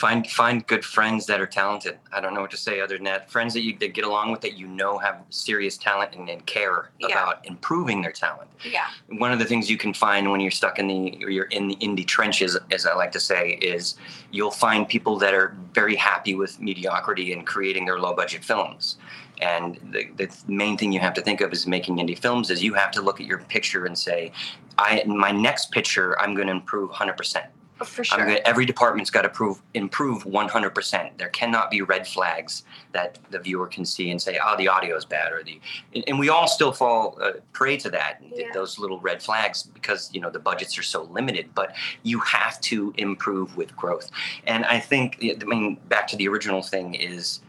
Find 0.00 0.26
find 0.30 0.66
good 0.66 0.82
friends 0.82 1.26
that 1.26 1.40
are 1.42 1.46
talented. 1.46 1.98
I 2.10 2.20
don't 2.22 2.32
know 2.32 2.40
what 2.40 2.50
to 2.52 2.56
say 2.56 2.80
other 2.80 2.96
than 2.96 3.04
that. 3.04 3.30
Friends 3.30 3.52
that 3.52 3.60
you 3.60 3.76
that 3.80 3.92
get 3.92 4.04
along 4.04 4.32
with 4.32 4.40
that 4.40 4.56
you 4.56 4.66
know 4.66 4.96
have 4.96 5.16
serious 5.28 5.76
talent 5.76 6.14
and, 6.16 6.26
and 6.30 6.44
care 6.46 6.90
Yeah. 6.98 7.08
about 7.08 7.46
improving 7.46 8.00
their 8.00 8.10
talent. 8.12 8.48
Yeah. 8.64 8.86
One 9.18 9.30
of 9.30 9.38
the 9.38 9.44
things 9.44 9.68
you 9.68 9.76
can 9.76 9.92
find 9.92 10.30
when 10.30 10.40
you're 10.40 10.50
stuck 10.62 10.78
in 10.78 10.88
the 10.88 11.22
or 11.22 11.28
you're 11.30 11.50
in 11.58 11.68
the 11.68 11.76
indie 11.76 12.06
trenches, 12.06 12.56
as 12.70 12.86
I 12.86 12.94
like 12.94 13.12
to 13.12 13.20
say, 13.20 13.58
is 13.74 13.96
you'll 14.32 14.50
find 14.66 14.88
people 14.88 15.18
that 15.18 15.34
are 15.34 15.54
very 15.74 15.96
happy 15.96 16.34
with 16.34 16.58
mediocrity 16.60 17.34
and 17.34 17.46
creating 17.46 17.84
their 17.84 17.98
low 17.98 18.14
budget 18.14 18.42
films. 18.42 18.96
And 19.42 19.78
the, 19.92 20.08
the 20.16 20.28
main 20.48 20.78
thing 20.78 20.92
you 20.92 21.00
have 21.00 21.14
to 21.14 21.22
think 21.22 21.40
of 21.42 21.52
is 21.52 21.66
making 21.66 21.96
indie 21.98 22.18
films 22.18 22.50
is 22.50 22.62
you 22.62 22.72
have 22.74 22.90
to 22.92 23.02
look 23.02 23.20
at 23.20 23.26
your 23.26 23.38
picture 23.38 23.84
and 23.84 23.96
say, 23.98 24.32
I 24.78 25.02
my 25.04 25.30
next 25.30 25.72
picture 25.72 26.18
I'm 26.20 26.34
going 26.34 26.46
to 26.46 26.52
improve 26.54 26.88
100 26.88 27.16
percent. 27.18 27.46
Oh, 27.82 27.84
For 27.84 28.04
sure. 28.04 28.18
gonna, 28.18 28.40
every 28.44 28.66
department's 28.66 29.10
got 29.10 29.22
to 29.22 29.28
prove 29.30 29.62
improve 29.74 30.24
100%. 30.24 31.16
There 31.16 31.28
cannot 31.30 31.70
be 31.70 31.80
red 31.80 32.06
flags 32.06 32.64
that 32.92 33.18
the 33.30 33.38
viewer 33.38 33.66
can 33.66 33.84
see 33.86 34.10
and 34.10 34.20
say, 34.20 34.38
"Oh, 34.44 34.54
the 34.58 34.68
audio 34.68 34.96
is 34.96 35.04
bad," 35.06 35.32
or 35.32 35.42
the, 35.42 35.58
and, 35.94 36.04
and 36.06 36.18
we 36.18 36.28
all 36.28 36.46
still 36.46 36.72
fall 36.72 37.16
uh, 37.22 37.32
prey 37.52 37.76
to 37.78 37.88
that, 37.90 38.20
th- 38.20 38.32
Yeah. 38.36 38.52
those 38.52 38.78
little 38.78 39.00
red 39.00 39.22
flags, 39.22 39.62
because 39.62 40.10
you 40.12 40.20
know 40.20 40.28
the 40.30 40.38
budgets 40.38 40.76
are 40.78 40.82
so 40.82 41.04
limited. 41.04 41.54
But 41.54 41.74
you 42.02 42.18
have 42.20 42.60
to 42.62 42.92
improve 42.98 43.56
with 43.56 43.74
growth, 43.76 44.10
and 44.46 44.64
I 44.66 44.78
think, 44.78 45.16
I 45.22 45.42
mean, 45.44 45.76
back 45.88 46.06
to 46.08 46.16
the 46.16 46.28
original 46.28 46.62
thing 46.62 46.94
is, 46.94 47.40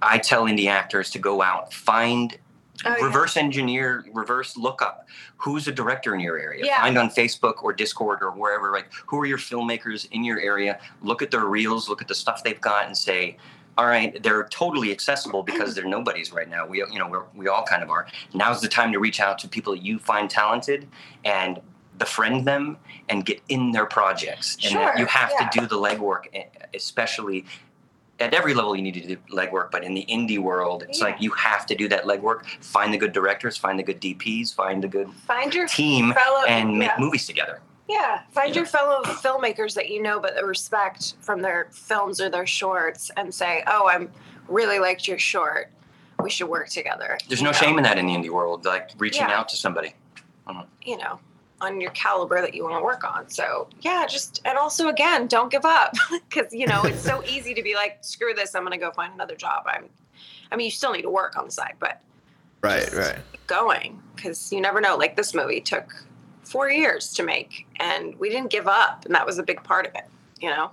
I 0.00 0.18
tell 0.18 0.44
indie 0.44 0.68
actors 0.68 1.10
to 1.10 1.18
go 1.18 1.42
out, 1.42 1.72
find 1.72 2.36
Oh, 2.84 2.96
yeah. 2.98 3.04
reverse 3.04 3.36
engineer, 3.36 4.04
reverse 4.12 4.56
lookup. 4.56 5.06
who's 5.36 5.66
a 5.66 5.72
director 5.72 6.14
in 6.14 6.20
your 6.20 6.38
area. 6.38 6.64
Yeah. 6.64 6.80
Find 6.80 6.96
on 6.96 7.10
Facebook 7.10 7.62
or 7.62 7.72
Discord 7.72 8.20
or 8.22 8.30
wherever, 8.30 8.70
like 8.70 8.92
who 9.06 9.18
are 9.20 9.26
your 9.26 9.38
filmmakers 9.38 10.08
in 10.12 10.24
your 10.24 10.40
area. 10.40 10.78
Look 11.02 11.20
at 11.20 11.30
their 11.30 11.46
reels, 11.46 11.88
look 11.88 12.00
at 12.00 12.08
the 12.08 12.14
stuff 12.14 12.44
they've 12.44 12.60
got, 12.60 12.86
and 12.86 12.96
say, 12.96 13.36
all 13.76 13.86
right, 13.86 14.22
they're 14.22 14.44
totally 14.48 14.92
accessible 14.92 15.42
mm-hmm. 15.42 15.52
because 15.52 15.74
they're 15.74 15.84
nobodies 15.84 16.32
right 16.32 16.48
now. 16.48 16.66
We, 16.66 16.78
you 16.78 16.98
know, 16.98 17.08
we're, 17.08 17.24
we 17.34 17.48
all 17.48 17.64
kind 17.64 17.82
of 17.82 17.90
are. 17.90 18.06
Now's 18.34 18.60
the 18.60 18.68
time 18.68 18.92
to 18.92 18.98
reach 18.98 19.20
out 19.20 19.38
to 19.40 19.48
people 19.48 19.72
that 19.74 19.82
you 19.82 19.98
find 19.98 20.30
talented 20.30 20.88
and 21.24 21.60
befriend 21.98 22.46
them 22.46 22.76
and 23.08 23.24
get 23.24 23.40
in 23.48 23.72
their 23.72 23.86
projects. 23.86 24.56
And 24.64 24.76
that 24.76 24.98
you 24.98 25.06
have 25.06 25.32
yeah. 25.38 25.48
to 25.48 25.60
do 25.60 25.66
the 25.66 25.76
legwork, 25.76 26.26
especially 26.74 27.44
at 28.22 28.32
every 28.34 28.54
level 28.54 28.74
you 28.76 28.82
need 28.82 28.94
to 28.94 29.06
do 29.06 29.16
legwork 29.30 29.70
but 29.70 29.84
in 29.84 29.94
the 29.94 30.04
indie 30.08 30.38
world 30.38 30.84
it's 30.88 30.98
Yeah. 30.98 31.06
like 31.06 31.20
you 31.20 31.30
have 31.32 31.66
to 31.66 31.74
do 31.74 31.88
that 31.88 32.04
legwork 32.04 32.46
find 32.60 32.92
the 32.94 32.98
good 32.98 33.12
directors 33.12 33.56
find 33.56 33.78
the 33.78 33.82
good 33.82 34.00
dps 34.00 34.54
find 34.54 34.82
the 34.82 34.88
good 34.88 35.10
Find 35.26 35.54
your 35.54 35.66
team 35.68 36.12
fellow 36.12 36.44
and 36.46 36.78
make 36.78 36.88
yeah. 36.88 36.96
movies 36.98 37.26
together 37.26 37.60
Yeah, 37.88 38.22
find 38.30 38.50
Yeah. 38.50 38.60
your 38.60 38.66
fellow 38.66 39.02
filmmakers 39.04 39.74
that 39.74 39.88
you 39.90 40.00
know 40.02 40.18
but 40.20 40.34
the 40.36 40.44
respect 40.44 41.14
from 41.20 41.42
their 41.42 41.68
films 41.72 42.20
or 42.20 42.30
their 42.30 42.46
shorts 42.46 43.10
and 43.18 43.34
say, 43.34 43.62
"Oh, 43.66 43.88
I'm 43.92 44.08
really 44.48 44.78
liked 44.78 45.06
your 45.08 45.18
short. 45.18 45.70
We 46.22 46.30
should 46.30 46.48
work 46.48 46.68
together." 46.68 47.18
there's 47.28 47.40
You 47.40 47.44
no 47.44 47.50
know? 47.50 47.58
shame 47.58 47.76
in 47.78 47.84
that 47.84 47.98
in 47.98 48.06
the 48.06 48.14
indie 48.14 48.30
world 48.30 48.64
like 48.64 48.90
reaching 48.98 49.22
out 49.38 49.48
to 49.50 49.56
somebody 49.56 49.94
mm-hmm. 50.48 50.60
you 50.90 50.96
know, 50.96 51.18
on 51.62 51.80
your 51.80 51.92
caliber 51.92 52.40
that 52.40 52.54
you 52.54 52.64
want 52.64 52.76
to 52.76 52.82
work 52.82 53.04
on. 53.04 53.28
So, 53.28 53.68
yeah, 53.80 54.04
just 54.06 54.40
and 54.44 54.58
also 54.58 54.88
again, 54.88 55.28
don't 55.28 55.50
give 55.50 55.64
up 55.64 55.94
cuz 56.30 56.52
you 56.52 56.66
know, 56.66 56.84
it's 56.84 57.02
so 57.02 57.22
easy 57.28 57.54
to 57.54 57.62
be 57.62 57.74
like, 57.74 57.98
"Screw 58.02 58.34
this, 58.34 58.54
I'm 58.54 58.62
going 58.62 58.78
to 58.78 58.84
go 58.84 58.90
find 58.90 59.14
another 59.14 59.36
job." 59.36 59.64
I'm 59.66 59.88
I 60.50 60.56
mean, 60.56 60.66
you 60.66 60.70
still 60.70 60.92
need 60.92 61.02
to 61.02 61.10
work 61.10 61.38
on 61.38 61.46
the 61.46 61.50
side, 61.50 61.76
but 61.78 62.02
Right, 62.60 62.92
right. 62.92 63.18
keep 63.32 63.46
going 63.46 64.02
cuz 64.16 64.52
you 64.52 64.60
never 64.60 64.80
know. 64.80 64.96
Like 64.96 65.16
this 65.16 65.34
movie 65.34 65.60
took 65.60 66.06
4 66.44 66.70
years 66.70 67.14
to 67.14 67.22
make 67.22 67.66
and 67.76 68.18
we 68.18 68.28
didn't 68.28 68.50
give 68.50 68.68
up, 68.68 69.04
and 69.06 69.14
that 69.14 69.24
was 69.24 69.38
a 69.38 69.42
big 69.42 69.62
part 69.62 69.86
of 69.86 69.94
it, 69.94 70.04
you 70.40 70.50
know. 70.50 70.72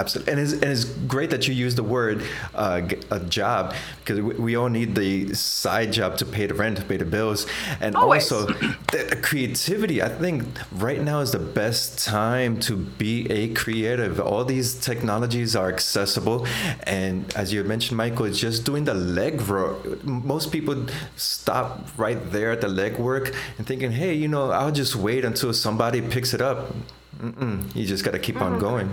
Absolutely, 0.00 0.32
and 0.32 0.40
it's, 0.40 0.52
and 0.54 0.64
it's 0.64 0.84
great 0.84 1.28
that 1.28 1.46
you 1.46 1.52
use 1.52 1.74
the 1.74 1.82
word 1.82 2.22
uh, 2.54 2.80
a 3.10 3.20
job 3.20 3.74
because 3.98 4.18
we, 4.18 4.32
we 4.46 4.56
all 4.56 4.70
need 4.70 4.94
the 4.94 5.34
side 5.34 5.92
job 5.92 6.16
to 6.16 6.24
pay 6.24 6.46
the 6.46 6.54
rent, 6.54 6.78
to 6.78 6.84
pay 6.84 6.96
the 6.96 7.04
bills, 7.04 7.46
and 7.82 7.94
Always. 7.94 8.32
also 8.32 8.46
the, 8.92 9.18
creativity. 9.22 10.02
I 10.02 10.08
think 10.08 10.44
right 10.72 11.02
now 11.02 11.20
is 11.20 11.32
the 11.32 11.38
best 11.62 12.02
time 12.02 12.58
to 12.60 12.76
be 12.76 13.30
a 13.30 13.52
creative. 13.52 14.18
All 14.18 14.42
these 14.42 14.74
technologies 14.74 15.54
are 15.54 15.68
accessible, 15.68 16.46
and 16.84 17.30
as 17.36 17.52
you 17.52 17.62
mentioned, 17.62 17.98
Michael, 17.98 18.24
it's 18.24 18.40
just 18.40 18.64
doing 18.64 18.84
the 18.84 18.94
leg 18.94 19.42
work. 19.42 20.02
Most 20.02 20.50
people 20.50 20.86
stop 21.16 21.88
right 21.98 22.18
there 22.32 22.52
at 22.52 22.62
the 22.62 22.68
leg 22.68 22.96
work 22.98 23.34
and 23.58 23.66
thinking, 23.66 23.92
"Hey, 23.92 24.14
you 24.14 24.28
know, 24.28 24.50
I'll 24.50 24.72
just 24.72 24.96
wait 24.96 25.26
until 25.26 25.52
somebody 25.52 26.00
picks 26.00 26.32
it 26.32 26.40
up." 26.40 26.74
Mm-mm. 27.20 27.76
You 27.76 27.84
just 27.84 28.02
got 28.02 28.12
to 28.12 28.18
keep 28.18 28.40
on 28.40 28.58
going. 28.58 28.88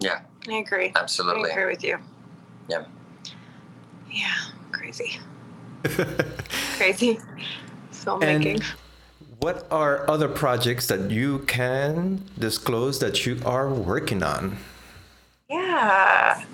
Yeah 0.00 0.20
I 0.48 0.54
agree. 0.54 0.92
absolutely 0.96 1.50
I 1.50 1.54
agree 1.54 1.72
with 1.72 1.84
you. 1.84 1.98
yeah 2.68 2.84
Yeah, 4.10 4.34
crazy. 4.72 5.18
crazy. 6.76 7.18
Filmmaking. 7.92 8.54
And 8.54 8.64
what 9.40 9.66
are 9.70 10.08
other 10.10 10.28
projects 10.28 10.86
that 10.88 11.10
you 11.10 11.40
can 11.40 12.24
disclose 12.38 12.98
that 13.00 13.26
you 13.26 13.40
are 13.44 13.68
working 13.68 14.22
on? 14.22 14.56
yeah. 15.48 16.44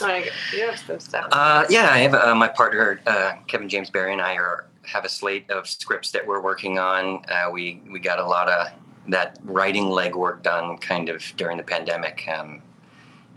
Like, 0.00 0.32
you 0.52 0.66
have 0.66 0.78
some 0.78 0.98
stuff. 0.98 1.28
uh, 1.30 1.64
yeah 1.70 1.90
i 1.92 1.98
have 1.98 2.14
uh, 2.14 2.34
my 2.34 2.48
partner 2.48 3.00
uh, 3.06 3.34
kevin 3.46 3.68
james 3.68 3.88
barry 3.90 4.12
and 4.12 4.20
i 4.20 4.34
are 4.34 4.66
have 4.84 5.04
a 5.04 5.08
slate 5.08 5.48
of 5.50 5.68
scripts 5.68 6.10
that 6.10 6.26
we're 6.26 6.40
working 6.40 6.76
on 6.78 7.24
uh, 7.30 7.48
we 7.52 7.80
we 7.92 8.00
got 8.00 8.18
a 8.18 8.24
lot 8.26 8.48
of 8.48 8.66
that 9.08 9.38
writing 9.44 9.84
legwork 9.86 10.42
done 10.42 10.78
kind 10.78 11.08
of 11.08 11.22
during 11.36 11.56
the 11.56 11.62
pandemic 11.62 12.26
um, 12.28 12.62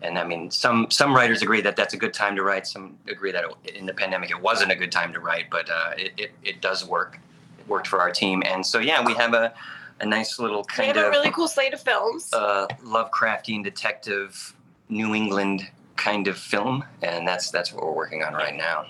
and 0.06 0.18
I 0.18 0.24
mean, 0.24 0.52
some 0.52 0.88
some 0.90 1.16
writers 1.16 1.42
agree 1.42 1.62
that 1.62 1.76
that's 1.76 1.94
a 1.94 1.98
good 1.98 2.14
time 2.14 2.36
to 2.36 2.44
write. 2.44 2.68
Some 2.68 2.98
agree 3.08 3.32
that 3.32 3.46
it, 3.64 3.76
in 3.76 3.86
the 3.86 3.94
pandemic 3.94 4.30
it 4.30 4.40
wasn't 4.40 4.72
a 4.72 4.76
good 4.76 4.92
time 4.92 5.12
to 5.14 5.20
write, 5.20 5.50
but 5.50 5.70
uh, 5.70 5.92
it, 5.98 6.14
it 6.18 6.32
it 6.44 6.62
does 6.62 6.86
work. 6.86 7.20
It 7.60 7.68
worked 7.68 7.88
for 7.88 8.00
our 8.00 8.12
team, 8.12 8.44
and 8.46 8.66
so 8.66 8.80
yeah, 8.80 9.04
we 9.04 9.14
have 9.14 9.34
a 9.34 9.54
a 10.02 10.06
nice 10.06 10.40
little 10.40 10.60
We 10.62 10.76
kind 10.76 10.88
have 10.98 11.06
a 11.06 11.08
of 11.08 11.12
really 11.12 11.32
cool 11.32 11.48
slate 11.48 11.74
of 11.74 11.82
films. 11.82 12.30
uh, 12.34 12.68
Lovecraftian 12.84 13.64
detective 13.64 14.54
New 14.90 15.16
England 15.16 15.68
kind 15.96 16.28
of 16.28 16.38
film, 16.38 16.84
and 17.02 17.28
that's 17.28 17.50
that's 17.52 17.74
what 17.74 17.84
we're 17.84 17.94
working 17.94 18.24
on 18.24 18.34
right 18.34 18.56
now. 18.56 18.86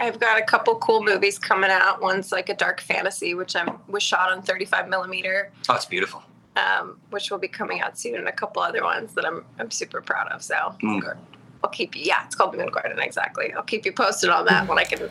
I've 0.00 0.18
got 0.18 0.38
a 0.38 0.42
couple 0.42 0.76
cool 0.76 1.02
movies 1.02 1.38
coming 1.38 1.70
out. 1.70 2.00
One's 2.00 2.32
like 2.32 2.48
a 2.48 2.54
dark 2.54 2.80
fantasy, 2.80 3.34
which 3.34 3.54
I'm 3.54 3.78
was 3.88 4.02
shot 4.02 4.32
on 4.32 4.42
35 4.42 4.88
millimeter, 4.88 5.52
Oh, 5.68 5.74
it's 5.74 5.84
beautiful. 5.84 6.22
um, 6.56 6.98
which 7.10 7.30
will 7.30 7.38
be 7.38 7.48
coming 7.48 7.80
out 7.80 7.98
soon, 7.98 8.16
and 8.16 8.28
a 8.28 8.32
couple 8.32 8.62
other 8.62 8.82
ones 8.82 9.14
that 9.14 9.26
I'm 9.26 9.44
I'm 9.58 9.70
super 9.70 10.00
proud 10.00 10.28
of. 10.32 10.42
So 10.42 10.74
Moon 10.82 11.00
Garden. 11.00 11.22
I'll 11.62 11.70
keep 11.70 11.94
you. 11.94 12.02
Yeah, 12.04 12.24
it's 12.24 12.34
called 12.34 12.56
Moon 12.56 12.70
Garden. 12.70 12.98
Exactly. 12.98 13.52
I'll 13.52 13.62
keep 13.62 13.84
you 13.84 13.92
posted 13.92 14.30
on 14.30 14.46
that 14.46 14.66
when 14.66 14.78
I 14.78 14.84
can 14.84 15.10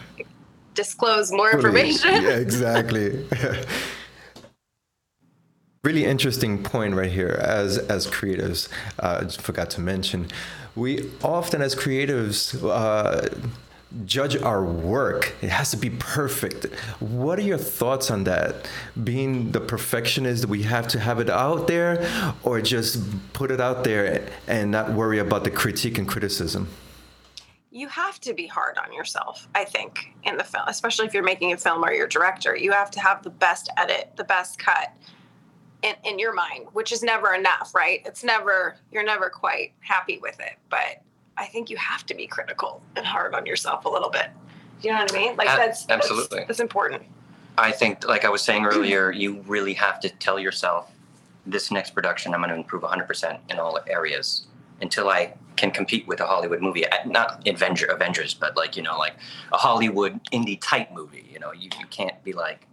disclose 0.74 1.32
more 1.32 1.52
information. 1.52 2.24
Yeah, 2.24 2.30
exactly. 2.38 3.28
really 5.84 6.06
interesting 6.06 6.64
point 6.64 6.96
right 6.96 7.12
here. 7.12 7.40
As 7.42 7.78
as 7.78 8.08
creatives, 8.08 8.68
uh, 9.00 9.20
I 9.22 9.24
just 9.26 9.42
forgot 9.42 9.70
to 9.72 9.82
mention, 9.82 10.28
we 10.76 11.12
often 11.24 11.62
as 11.62 11.76
creatives. 11.76 12.56
Uh, 12.68 13.30
judge 14.06 14.38
our 14.42 14.64
work. 14.64 15.34
It 15.42 15.50
has 15.50 15.72
to 15.72 15.78
be 15.78 15.90
perfect. 15.90 16.66
What 17.00 17.40
are 17.40 17.44
your 17.44 17.58
thoughts 17.58 18.12
on 18.12 18.24
that? 18.26 18.70
Being 19.04 19.52
the 19.52 19.60
perfectionist 19.60 20.46
we 20.46 20.64
have 20.64 20.88
to 20.90 21.00
have 21.00 21.20
it 21.20 21.30
out 21.30 21.68
there 21.68 22.08
or 22.44 22.62
just 22.62 23.02
put 23.34 23.52
it 23.52 23.60
out 23.60 23.84
there 23.84 24.28
and 24.48 24.72
not 24.72 24.92
worry 24.92 25.20
about 25.20 25.44
the 25.44 25.52
critique 25.52 25.98
and 25.98 26.08
criticism? 26.08 26.68
You 27.72 27.88
have 27.88 28.20
to 28.22 28.34
be 28.34 28.48
hard 28.48 28.78
on 28.80 28.92
yourself 28.94 29.48
i 29.54 29.64
think 29.64 30.14
in 30.24 30.38
the 30.38 30.44
film 30.44 30.64
especially 30.68 31.06
if 31.06 31.14
you're 31.14 31.24
making 31.24 31.54
a 31.54 31.58
film 31.58 31.84
or 31.84 31.92
you're 31.92 32.08
director. 32.08 32.56
You 32.56 32.72
have 32.72 32.92
to 32.92 33.00
have 33.00 33.24
the 33.24 33.30
best 33.30 33.70
edit 33.78 34.12
the 34.16 34.24
best 34.24 34.60
cut 34.60 34.94
in, 35.82 35.96
in 36.04 36.20
your 36.20 36.34
mind 36.34 36.68
which 36.74 36.92
is 36.92 37.04
never 37.04 37.34
enough 37.34 37.74
right? 37.74 38.02
It's 38.06 38.24
never 38.24 38.76
you're 38.92 39.04
never 39.04 39.30
quite 39.30 39.74
happy 39.80 40.20
with 40.20 40.40
it 40.40 40.58
but 40.70 41.04
i 41.40 41.46
think 41.46 41.70
you 41.70 41.78
have 41.78 42.06
to 42.06 42.14
be 42.14 42.28
critical 42.28 42.82
and 42.96 43.06
hard 43.06 43.34
on 43.34 43.46
yourself 43.46 43.86
a 43.86 43.90
little 43.90 44.10
bit 44.10 44.30
you 44.82 44.92
know 44.92 45.00
what 45.00 45.14
i 45.14 45.18
mean 45.18 45.36
like 45.38 45.48
that's 45.48 45.86
that's- 45.86 45.90
absolutely. 45.90 46.44
that's, 46.48 46.60
important 46.60 47.04
I 47.58 47.74
think, 47.74 48.08
like 48.08 48.24
I 48.24 48.30
was 48.30 48.42
saying 48.42 48.66
earlier, 48.74 49.12
you 49.12 49.44
really 49.46 49.74
have 49.74 50.00
to 50.00 50.10
tell 50.10 50.40
yourself, 50.40 50.90
this 51.46 51.72
next 51.72 51.92
production, 51.92 52.34
I'm 52.34 52.42
going 52.42 52.50
to 52.50 52.56
improve 52.56 52.84
100% 52.84 53.40
in 53.50 53.60
all 53.60 53.80
areas 53.88 54.48
until 54.82 55.10
I 55.10 55.34
can 55.56 55.72
compete 55.72 56.08
with 56.08 56.22
a 56.22 56.26
Hollywood 56.26 56.62
movie. 56.62 56.86
Not 57.06 57.48
Avenger, 57.48 57.88
Avengers, 57.88 58.34
but 58.34 58.56
like 58.56 58.78
you 58.78 58.84
know, 58.84 58.98
like 58.98 59.14
a 59.52 59.58
Hollywood 59.58 60.20
indie 60.32 60.60
type 60.62 60.92
movie. 60.94 61.28
You 61.32 61.40
know, 61.40 61.52
you, 61.52 61.70
you 61.80 61.86
can't 61.90 62.22
be 62.24 62.34
like, 62.34 62.66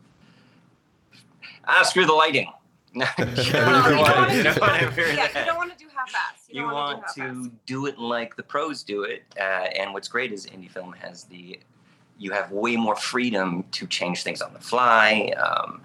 ah, 1.66 1.82
screw 1.82 2.04
the 2.04 2.12
lighting. 2.12 2.52
No, 2.96 3.06
you 3.18 3.24
No, 3.26 3.34
don't 3.34 3.46
you 3.46 3.52
don't 3.52 3.96
want- 3.98 4.16
wanna 4.16 4.32
you 4.32 4.42
do 4.42 4.42
don't 4.44 4.60
want 4.60 4.72
to 4.72 4.78
half- 4.86 4.94
hear 4.96 5.06
yeah, 5.08 5.14
that. 5.28 5.34
you 5.40 5.44
don't 5.46 5.56
want 5.58 5.72
to 5.72 5.78
do 5.78 5.84
half-ass 5.94 6.48
you, 6.48 6.60
You 6.62 6.66
want 6.72 7.02
wanna 7.16 7.32
do 7.34 7.44
to 7.44 7.50
do 7.66 7.86
it 7.86 7.98
like 7.98 8.36
the 8.36 8.42
pros 8.42 8.82
do 8.82 9.02
it, 9.04 9.22
uh, 9.38 9.42
and 9.42 9.92
what's 9.92 10.08
great 10.08 10.32
is 10.32 10.46
indie 10.46 10.70
film 10.70 10.92
has 10.94 11.24
the 11.24 11.60
you 12.18 12.30
have 12.32 12.50
way 12.50 12.76
more 12.76 12.96
freedom 12.96 13.62
to 13.72 13.86
change 13.86 14.22
things 14.22 14.40
on 14.40 14.54
the 14.54 14.60
fly, 14.60 15.32
um, 15.36 15.82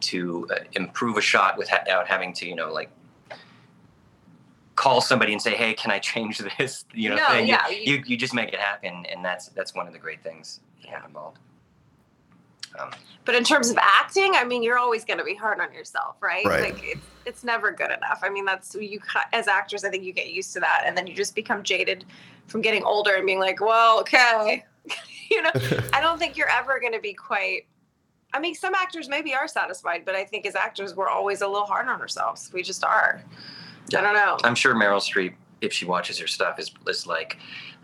to 0.00 0.48
uh, 0.50 0.56
improve 0.72 1.18
a 1.18 1.20
shot 1.20 1.58
without 1.58 2.06
having 2.08 2.32
to 2.32 2.46
you 2.48 2.54
know 2.56 2.72
like 2.72 2.90
call 4.76 5.00
somebody 5.00 5.32
and 5.32 5.40
say, 5.42 5.54
"Hey, 5.54 5.74
can 5.74 5.90
I 5.90 5.98
change 5.98 6.38
this?" 6.58 6.84
You 6.94 7.10
know, 7.10 7.16
No, 7.16 7.26
thing. 7.28 7.46
yeah, 7.46 7.68
You, 7.68 7.76
you- 7.76 7.92
you 7.98 8.02
you 8.06 8.16
just 8.16 8.32
make 8.34 8.52
it 8.52 8.58
happen, 8.58 9.04
and 9.12 9.24
that's 9.24 9.48
that's 9.48 9.74
one 9.74 9.86
of 9.86 9.92
the 9.92 9.98
great 9.98 10.22
things 10.22 10.60
to 10.82 10.88
have 10.88 11.04
involved. 11.04 11.38
Um, 12.78 12.90
But 13.24 13.34
in 13.34 13.44
terms 13.44 13.70
of 13.70 13.78
acting, 13.78 14.34
I 14.34 14.44
mean, 14.44 14.62
you're 14.62 14.78
always 14.78 15.04
going 15.04 15.18
to 15.18 15.24
be 15.24 15.34
hard 15.34 15.60
on 15.60 15.72
yourself, 15.72 16.16
right? 16.20 16.44
Right. 16.44 16.74
Like 16.74 16.82
it's 16.84 17.06
it's 17.26 17.44
never 17.44 17.70
good 17.70 17.90
enough. 17.90 18.20
I 18.22 18.28
mean, 18.28 18.44
that's 18.44 18.74
you 18.74 19.00
as 19.32 19.48
actors. 19.48 19.84
I 19.84 19.90
think 19.90 20.04
you 20.04 20.12
get 20.12 20.30
used 20.30 20.52
to 20.54 20.60
that, 20.60 20.82
and 20.84 20.96
then 20.96 21.06
you 21.06 21.14
just 21.14 21.34
become 21.34 21.62
jaded 21.62 22.04
from 22.46 22.60
getting 22.60 22.84
older 22.84 23.14
and 23.14 23.24
being 23.24 23.38
like, 23.40 23.60
well, 23.60 24.00
okay, 24.00 24.64
you 25.30 25.42
know. 25.42 25.50
I 25.92 26.00
don't 26.00 26.18
think 26.18 26.36
you're 26.36 26.50
ever 26.50 26.78
going 26.80 26.92
to 26.92 27.00
be 27.00 27.14
quite. 27.14 27.66
I 28.32 28.40
mean, 28.40 28.54
some 28.54 28.74
actors 28.74 29.08
maybe 29.08 29.32
are 29.32 29.46
satisfied, 29.46 30.04
but 30.04 30.16
I 30.16 30.24
think 30.24 30.44
as 30.44 30.56
actors, 30.56 30.94
we're 30.96 31.08
always 31.08 31.40
a 31.40 31.46
little 31.46 31.66
hard 31.66 31.86
on 31.86 32.00
ourselves. 32.00 32.52
We 32.52 32.62
just 32.62 32.84
are. 32.84 33.22
I 33.96 34.00
don't 34.00 34.14
know. 34.14 34.38
I'm 34.42 34.56
sure 34.56 34.74
Meryl 34.74 35.00
Streep, 35.00 35.34
if 35.60 35.72
she 35.72 35.84
watches 35.84 36.18
her 36.18 36.26
stuff, 36.26 36.58
is 36.58 36.70
is 36.88 37.06
like, 37.06 37.38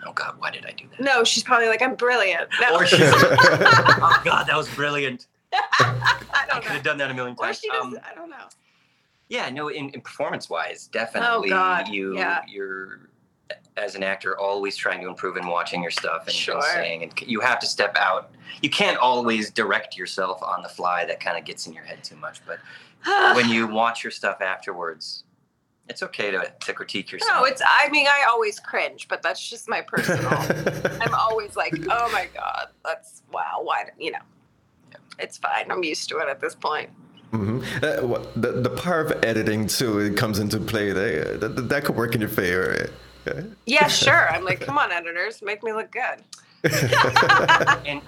"Oh 0.06 0.12
God, 0.12 0.35
why 0.38 0.50
did 0.50 0.66
I 0.66 0.72
do 0.72 0.85
that?" 0.90 1.00
No, 1.00 1.24
she's 1.24 1.42
probably 1.42 1.68
like, 1.68 1.83
I'm 1.83 1.94
brilliant. 1.94 2.48
No, 2.61 2.76
Or 2.76 2.87
she's 2.87 3.00
oh 3.02 4.20
God, 4.24 4.44
that 4.44 4.56
was 4.56 4.68
brilliant. 4.74 5.26
I 5.52 6.46
I 6.52 6.54
could 6.61 6.64
know. 6.64 6.70
have 6.74 6.83
done 6.83 6.98
that 6.98 7.11
a 7.11 7.14
million 7.14 7.37
Or 7.38 7.46
times. 7.46 7.61
she 7.61 7.68
does. 7.68 7.83
Um, 7.85 7.98
I 8.09 8.14
don't 8.14 8.30
know. 8.30 8.46
yeah, 9.28 9.50
no, 9.50 9.68
in, 9.68 9.90
in 9.90 10.00
performance 10.00 10.48
wise, 10.48 10.87
definitely 10.88 11.48
God, 11.50 11.88
you 11.88 12.16
yeah. 12.16 12.42
you're 12.48 13.09
as 13.76 13.94
an 13.96 14.02
actor 14.04 14.38
always 14.38 14.76
trying 14.76 15.00
to 15.00 15.09
improve 15.09 15.37
and 15.37 15.48
watching 15.48 15.83
your 15.83 15.90
stuff 15.90 16.24
and, 16.26 16.35
Sure. 16.35 16.56
and 16.56 16.64
saying 16.64 17.02
and 17.02 17.12
you 17.22 17.40
have 17.40 17.59
to 17.61 17.66
step 17.66 17.96
out. 17.96 18.30
You 18.62 18.70
can't 18.70 18.96
always 18.98 19.50
direct 19.50 19.96
yourself 19.96 20.40
on 20.42 20.62
the 20.62 20.68
fly. 20.68 21.04
That 21.04 21.18
kind 21.20 21.37
of 21.38 21.44
gets 21.44 21.66
in 21.66 21.72
your 21.72 21.83
head 21.85 22.04
too 22.04 22.16
much. 22.16 22.40
But 22.46 22.59
when 23.37 23.48
you 23.48 23.66
watch 23.66 24.04
your 24.04 24.11
stuff 24.12 24.40
afterwards, 24.40 25.24
it's 25.90 26.05
okay 26.05 26.31
to, 26.31 26.50
to 26.61 26.72
critique 26.72 27.11
yourself. 27.11 27.40
No, 27.40 27.44
it's. 27.44 27.61
I 27.66 27.88
mean, 27.90 28.07
I 28.07 28.24
always 28.29 28.61
cringe, 28.61 29.09
but 29.09 29.22
that's 29.22 29.50
just 29.50 29.68
my 29.68 29.81
personal. 29.81 30.31
I'm 31.00 31.14
always 31.14 31.57
like, 31.57 31.74
oh 31.90 32.11
my 32.12 32.29
god, 32.33 32.68
that's 32.85 33.22
wow. 33.33 33.61
Why, 33.62 33.85
d- 33.85 34.05
you 34.05 34.12
know? 34.12 34.20
It's 35.18 35.37
fine. 35.37 35.70
I'm 35.70 35.83
used 35.85 36.09
to 36.11 36.18
it 36.18 36.29
at 36.29 36.40
this 36.40 36.55
point. 36.55 36.90
Mm-hmm. 37.33 37.85
Uh, 37.85 38.07
what- 38.07 38.40
the, 38.40 38.53
the 38.53 38.70
power 38.70 39.00
of 39.00 39.24
editing 39.24 39.66
too 39.66 39.98
it 39.98 40.16
comes 40.16 40.38
into 40.38 40.61
play. 40.61 40.92
That, 40.92 41.40
that, 41.40 41.68
that 41.68 41.85
could 41.85 41.96
work 41.96 42.14
in 42.14 42.20
your 42.20 42.31
favor. 42.31 42.88
Yeah, 43.66 43.88
sure. 43.88 44.31
I'm 44.31 44.44
like, 44.44 44.61
come 44.61 44.79
on, 44.79 44.90
editors, 44.92 45.42
make 45.42 45.62
me 45.62 45.72
look 45.72 45.90
good. 45.90 46.24
and 47.85 48.00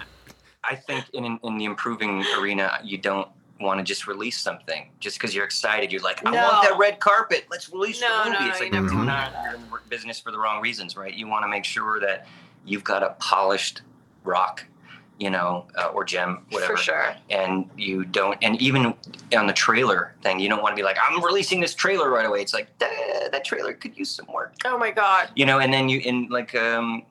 I 0.63 0.75
think 0.75 1.05
in, 1.13 1.25
in 1.25 1.39
in 1.43 1.57
the 1.57 1.65
improving 1.65 2.23
arena, 2.39 2.79
you 2.83 2.97
don't 2.97 3.27
want 3.63 3.79
to 3.79 3.83
just 3.83 4.05
release 4.07 4.39
something 4.39 4.89
just 4.99 5.17
because 5.17 5.33
you're 5.33 5.45
excited. 5.45 5.91
You're 5.91 6.01
like, 6.01 6.25
I 6.25 6.31
want 6.31 6.67
that 6.69 6.77
red 6.77 6.99
carpet. 6.99 7.45
Let's 7.49 7.71
release 7.71 7.99
No, 8.01 8.23
the 8.25 8.29
movie. 8.31 8.43
no, 8.43 8.49
it's 8.49 8.59
you 8.59 8.65
like 8.65 8.73
you're 8.73 8.87
do 8.89 9.03
not 9.05 9.33
you're 9.45 9.55
in 9.55 9.61
business 9.89 10.19
for 10.19 10.31
the 10.31 10.37
wrong 10.39 10.61
reasons, 10.61 10.95
right? 10.97 11.13
You 11.13 11.27
want 11.27 11.43
to 11.43 11.47
make 11.47 11.65
sure 11.65 11.99
that 12.01 12.27
you've 12.65 12.83
got 12.83 13.01
a 13.03 13.11
polished 13.19 13.81
rock, 14.23 14.63
you 15.19 15.29
know, 15.29 15.65
uh, 15.77 15.87
or 15.87 16.03
gem, 16.03 16.45
whatever. 16.49 16.75
For 16.77 16.81
sure. 16.83 17.15
And 17.29 17.69
you 17.77 18.05
don't, 18.05 18.37
and 18.41 18.61
even 18.61 18.93
on 19.35 19.47
the 19.47 19.53
trailer 19.53 20.13
thing, 20.23 20.39
you 20.39 20.49
don't 20.49 20.61
want 20.61 20.73
to 20.75 20.79
be 20.79 20.83
like, 20.83 20.97
I'm 21.03 21.23
releasing 21.23 21.59
this 21.59 21.73
trailer 21.75 22.09
right 22.09 22.25
away. 22.25 22.41
It's 22.41 22.53
like 22.53 22.67
"Eh, 22.81 23.29
that 23.29 23.43
trailer 23.45 23.73
could 23.73 23.97
use 23.97 24.09
some 24.09 24.27
work 24.33 24.53
Oh 24.65 24.77
my 24.77 24.91
god. 24.91 25.29
you 25.35 25.45
know, 25.45 25.59
and 25.59 25.73
then 25.73 25.89
you 25.89 25.99
in 25.99 26.27
like 26.29 26.53
um 26.55 27.03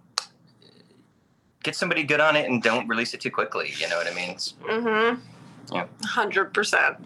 get 1.62 1.76
somebody 1.76 2.02
good 2.02 2.18
on 2.20 2.34
it 2.34 2.48
and 2.50 2.60
don't 2.62 2.88
release 2.88 3.14
it 3.14 3.20
too 3.20 3.30
quickly. 3.30 3.72
You 3.76 3.88
know 3.88 3.96
what 3.96 4.08
I 4.08 4.14
mean? 4.14 4.34
Mm-hmm. 4.34 5.20
Yeah. 5.70 5.86
Hundred 6.04 6.54
percent. 6.54 6.96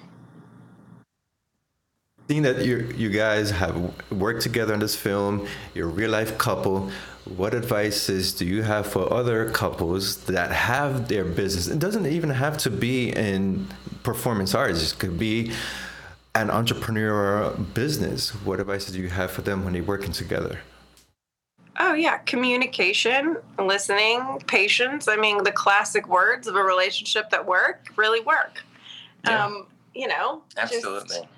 Seeing 2.29 2.43
that 2.43 2.65
you 2.65 2.93
you 2.97 3.11
guys 3.11 3.51
have 3.51 3.93
worked 4.11 4.43
together 4.43 4.73
on 4.73 4.81
this 4.81 4.97
film, 4.97 5.47
you're 5.75 5.89
a 5.89 5.93
real 5.93 6.11
life 6.11 6.37
couple. 6.39 6.91
What 7.37 7.55
advices 7.55 8.33
do 8.33 8.45
you 8.45 8.63
have 8.63 8.87
for 8.87 9.13
other 9.13 9.51
couples 9.51 10.25
that 10.27 10.51
have 10.53 11.09
their 11.09 11.25
business? 11.25 11.67
It 11.67 11.81
doesn't 11.81 12.07
even 12.07 12.31
have 12.31 12.57
to 12.59 12.71
be 12.71 13.11
in 13.11 13.67
performance 14.05 14.55
arts. 14.55 14.93
It 14.93 14.99
could 14.99 15.19
be 15.19 15.53
an 16.37 16.49
entrepreneurial 16.49 17.75
business. 17.75 18.31
What 18.45 18.61
advices 18.61 18.95
do 18.95 19.01
you 19.01 19.09
have 19.09 19.31
for 19.31 19.43
them 19.43 19.65
when 19.65 19.73
they're 19.73 19.83
working 19.83 20.13
together? 20.13 20.61
Oh 21.79 21.95
yeah, 21.95 22.19
communication, 22.19 23.37
listening, 23.59 24.43
patience. 24.47 25.09
I 25.09 25.17
mean, 25.17 25.45
the 25.45 25.53
classic 25.53 26.09
words 26.09 26.47
of 26.47 26.57
a 26.57 26.63
relationship 26.63 27.31
that 27.31 27.47
work 27.47 27.89
really 27.97 28.21
work. 28.21 28.65
Yeah. 29.25 29.45
Um, 29.45 29.67
you 29.95 30.09
know, 30.09 30.43
just- 30.55 30.75
absolutely. 30.75 31.29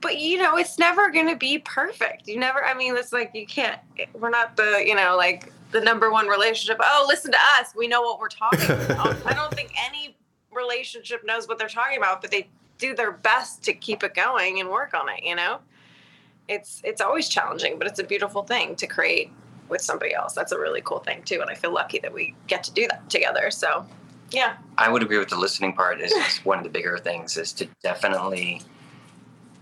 but 0.00 0.18
you 0.18 0.38
know 0.38 0.56
it's 0.56 0.78
never 0.78 1.10
going 1.10 1.28
to 1.28 1.36
be 1.36 1.58
perfect 1.60 2.26
you 2.26 2.36
never 2.38 2.64
i 2.64 2.74
mean 2.74 2.96
it's 2.96 3.12
like 3.12 3.30
you 3.34 3.46
can't 3.46 3.78
we're 4.14 4.30
not 4.30 4.56
the 4.56 4.82
you 4.84 4.94
know 4.96 5.14
like 5.16 5.52
the 5.70 5.80
number 5.80 6.10
one 6.10 6.26
relationship 6.26 6.76
oh 6.82 7.04
listen 7.06 7.30
to 7.30 7.38
us 7.60 7.68
we 7.76 7.86
know 7.86 8.02
what 8.02 8.18
we're 8.18 8.28
talking 8.28 8.70
about 8.90 9.14
i 9.26 9.32
don't 9.32 9.54
think 9.54 9.72
any 9.86 10.16
relationship 10.52 11.22
knows 11.24 11.46
what 11.46 11.56
they're 11.58 11.68
talking 11.68 11.98
about 11.98 12.20
but 12.20 12.30
they 12.32 12.48
do 12.78 12.96
their 12.96 13.12
best 13.12 13.62
to 13.62 13.72
keep 13.72 14.02
it 14.02 14.14
going 14.14 14.58
and 14.58 14.68
work 14.68 14.92
on 14.94 15.08
it 15.08 15.22
you 15.22 15.36
know 15.36 15.58
it's 16.48 16.80
it's 16.82 17.00
always 17.00 17.28
challenging 17.28 17.78
but 17.78 17.86
it's 17.86 18.00
a 18.00 18.04
beautiful 18.04 18.42
thing 18.42 18.74
to 18.74 18.86
create 18.88 19.30
with 19.72 19.80
somebody 19.82 20.14
else 20.14 20.32
that's 20.34 20.52
a 20.52 20.58
really 20.58 20.80
cool 20.82 21.00
thing 21.00 21.20
too 21.24 21.40
and 21.40 21.50
i 21.50 21.54
feel 21.54 21.72
lucky 21.72 21.98
that 21.98 22.12
we 22.12 22.32
get 22.46 22.62
to 22.62 22.72
do 22.72 22.86
that 22.88 23.02
together 23.10 23.50
so 23.50 23.84
yeah 24.30 24.54
I 24.78 24.88
would 24.88 25.02
agree 25.02 25.18
with 25.18 25.28
the 25.28 25.36
listening 25.36 25.74
part. 25.74 26.00
Is, 26.00 26.10
is 26.12 26.38
one 26.44 26.56
of 26.56 26.64
the 26.64 26.70
bigger 26.70 26.96
things. 26.96 27.36
Is 27.36 27.52
to 27.58 27.66
definitely 27.82 28.62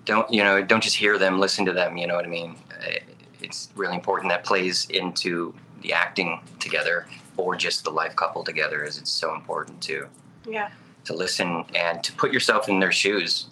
don't 0.05 0.31
you 0.33 0.45
know 0.45 0.63
don't 0.63 0.83
just 0.83 0.97
hear 0.97 1.19
them, 1.19 1.41
listen 1.41 1.65
to 1.67 1.73
them. 1.73 1.97
You 1.97 2.07
know 2.07 2.15
what 2.15 2.25
I 2.25 2.29
mean? 2.29 2.55
Uh, 2.71 3.01
It's 3.43 3.69
really 3.75 3.97
important 3.97 4.31
that 4.31 4.45
plays 4.45 4.87
into 4.91 5.53
the 5.83 5.93
acting 5.93 6.41
together 6.61 7.07
or 7.37 7.57
just 7.57 7.83
the 7.85 7.91
life 7.91 8.15
couple 8.15 8.45
together. 8.45 8.85
Is 8.85 8.97
it's 8.99 9.11
so 9.11 9.35
important 9.35 9.81
too. 9.83 10.07
yeah 10.47 10.71
to 11.07 11.15
listen 11.15 11.65
and 11.75 12.05
to 12.05 12.13
put 12.13 12.31
yourself 12.33 12.69
in 12.69 12.79
their 12.79 12.93
shoes. 12.93 13.47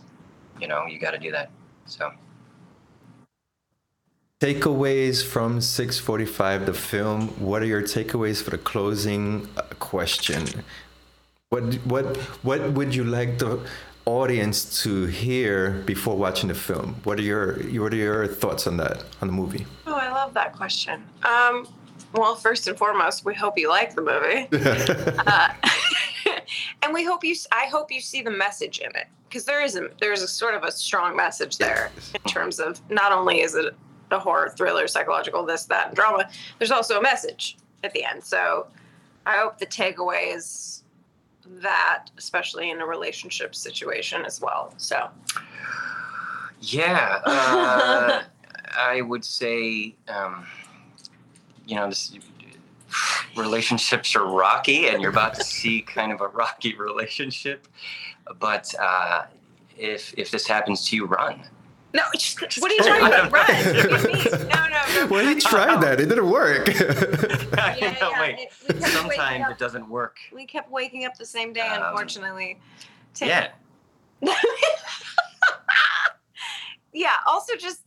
You 0.60 0.68
know, 0.68 0.86
you 0.86 0.98
got 1.00 1.12
to 1.12 1.18
do 1.18 1.32
that. 1.32 1.50
So 1.86 2.12
takeaways 4.40 5.24
from 5.24 5.60
645 5.60 6.66
the 6.66 6.72
film. 6.72 7.28
What 7.40 7.62
are 7.62 7.66
your 7.66 7.82
takeaways 7.82 8.42
for 8.42 8.50
the 8.50 8.58
closing 8.58 9.48
uh, 9.56 9.62
question? 9.78 10.46
What 11.50 11.74
what 11.86 12.16
what 12.44 12.72
would 12.72 12.94
you 12.94 13.04
like 13.04 13.38
the 13.38 13.60
audience 14.04 14.82
to 14.82 15.06
hear 15.06 15.82
before 15.86 16.16
watching 16.16 16.48
the 16.48 16.54
film? 16.54 16.96
What 17.04 17.18
are 17.18 17.22
your 17.22 17.54
what 17.80 17.92
are 17.92 17.96
your 17.96 18.26
thoughts 18.26 18.66
on 18.66 18.76
that 18.76 19.04
on 19.20 19.28
the 19.28 19.34
movie? 19.34 19.66
Oh 19.86 19.94
i 19.94 20.10
love 20.10 20.34
that 20.34 20.54
question. 20.54 21.04
Um, 21.24 21.66
well 22.12 22.36
first 22.36 22.68
and 22.68 22.78
foremost 22.78 23.24
we 23.24 23.34
hope 23.34 23.58
you 23.58 23.68
like 23.68 23.94
the 23.94 24.02
movie. 24.02 24.48
Uh, 25.26 25.52
and 26.82 26.92
we 26.92 27.04
hope 27.04 27.24
you 27.24 27.34
i 27.52 27.66
hope 27.66 27.90
you 27.90 28.00
see 28.00 28.22
the 28.22 28.30
message 28.30 28.78
in 28.78 28.90
it 28.94 29.06
because 29.28 29.44
there 29.44 29.62
is 29.62 29.76
a 29.76 29.88
there's 30.00 30.22
a 30.22 30.28
sort 30.28 30.54
of 30.54 30.62
a 30.62 30.70
strong 30.70 31.16
message 31.16 31.58
there 31.58 31.90
in 32.14 32.20
terms 32.30 32.60
of 32.60 32.80
not 32.90 33.12
only 33.12 33.40
is 33.40 33.54
it 33.54 33.74
a 34.10 34.18
horror 34.18 34.52
thriller 34.56 34.86
psychological 34.86 35.44
this 35.44 35.64
that 35.66 35.88
and 35.88 35.96
drama 35.96 36.28
there's 36.58 36.70
also 36.70 36.98
a 36.98 37.02
message 37.02 37.56
at 37.84 37.92
the 37.92 38.04
end. 38.04 38.22
So 38.22 38.66
i 39.26 39.36
hope 39.36 39.58
the 39.58 39.66
takeaway 39.66 40.34
is 40.34 40.82
that 41.46 42.06
especially 42.18 42.70
in 42.70 42.80
a 42.80 42.86
relationship 42.86 43.54
situation 43.54 44.24
as 44.24 44.40
well. 44.40 44.74
So. 44.76 45.08
Yeah 46.60 47.20
uh, 47.24 48.22
i 48.76 49.00
would 49.00 49.24
say 49.24 49.94
um, 50.08 50.46
you 51.66 51.76
know 51.76 51.88
this 51.88 52.18
relationships 53.36 54.16
are 54.16 54.26
rocky 54.26 54.88
and 54.88 55.00
you're 55.00 55.10
about 55.10 55.34
to 55.34 55.44
see 55.44 55.82
kind 55.96 56.12
of 56.12 56.20
a 56.20 56.28
rocky 56.28 56.74
relationship 56.74 57.68
but 58.38 58.74
uh, 58.80 59.24
if 59.76 60.12
if 60.16 60.30
this 60.30 60.46
happens 60.46 60.88
to 60.88 60.96
you 60.96 61.06
run 61.06 61.42
no, 61.94 62.02
just, 62.16 62.60
what 62.60 62.70
are 62.70 62.74
you 62.74 62.82
trying 62.82 63.10
to 63.10 63.30
run? 63.30 64.48
No, 64.48 64.66
no, 64.68 64.82
no. 64.94 65.06
Well, 65.06 65.26
he 65.26 65.40
tried 65.40 65.80
that. 65.82 66.00
It 66.00 66.08
didn't 66.08 66.30
work. 66.30 66.68
yeah, 67.56 67.76
yeah. 67.78 68.20
Wait. 68.20 68.50
It, 68.68 68.82
Sometimes 68.82 69.50
it 69.50 69.58
doesn't 69.58 69.88
work. 69.88 70.18
We 70.32 70.44
kept 70.44 70.70
waking 70.70 71.06
up 71.06 71.16
the 71.16 71.24
same 71.24 71.52
day, 71.52 71.66
um, 71.66 71.82
unfortunately. 71.84 72.58
To, 73.14 73.26
yeah. 73.26 73.48
yeah. 76.92 77.16
Also, 77.26 77.56
just 77.56 77.80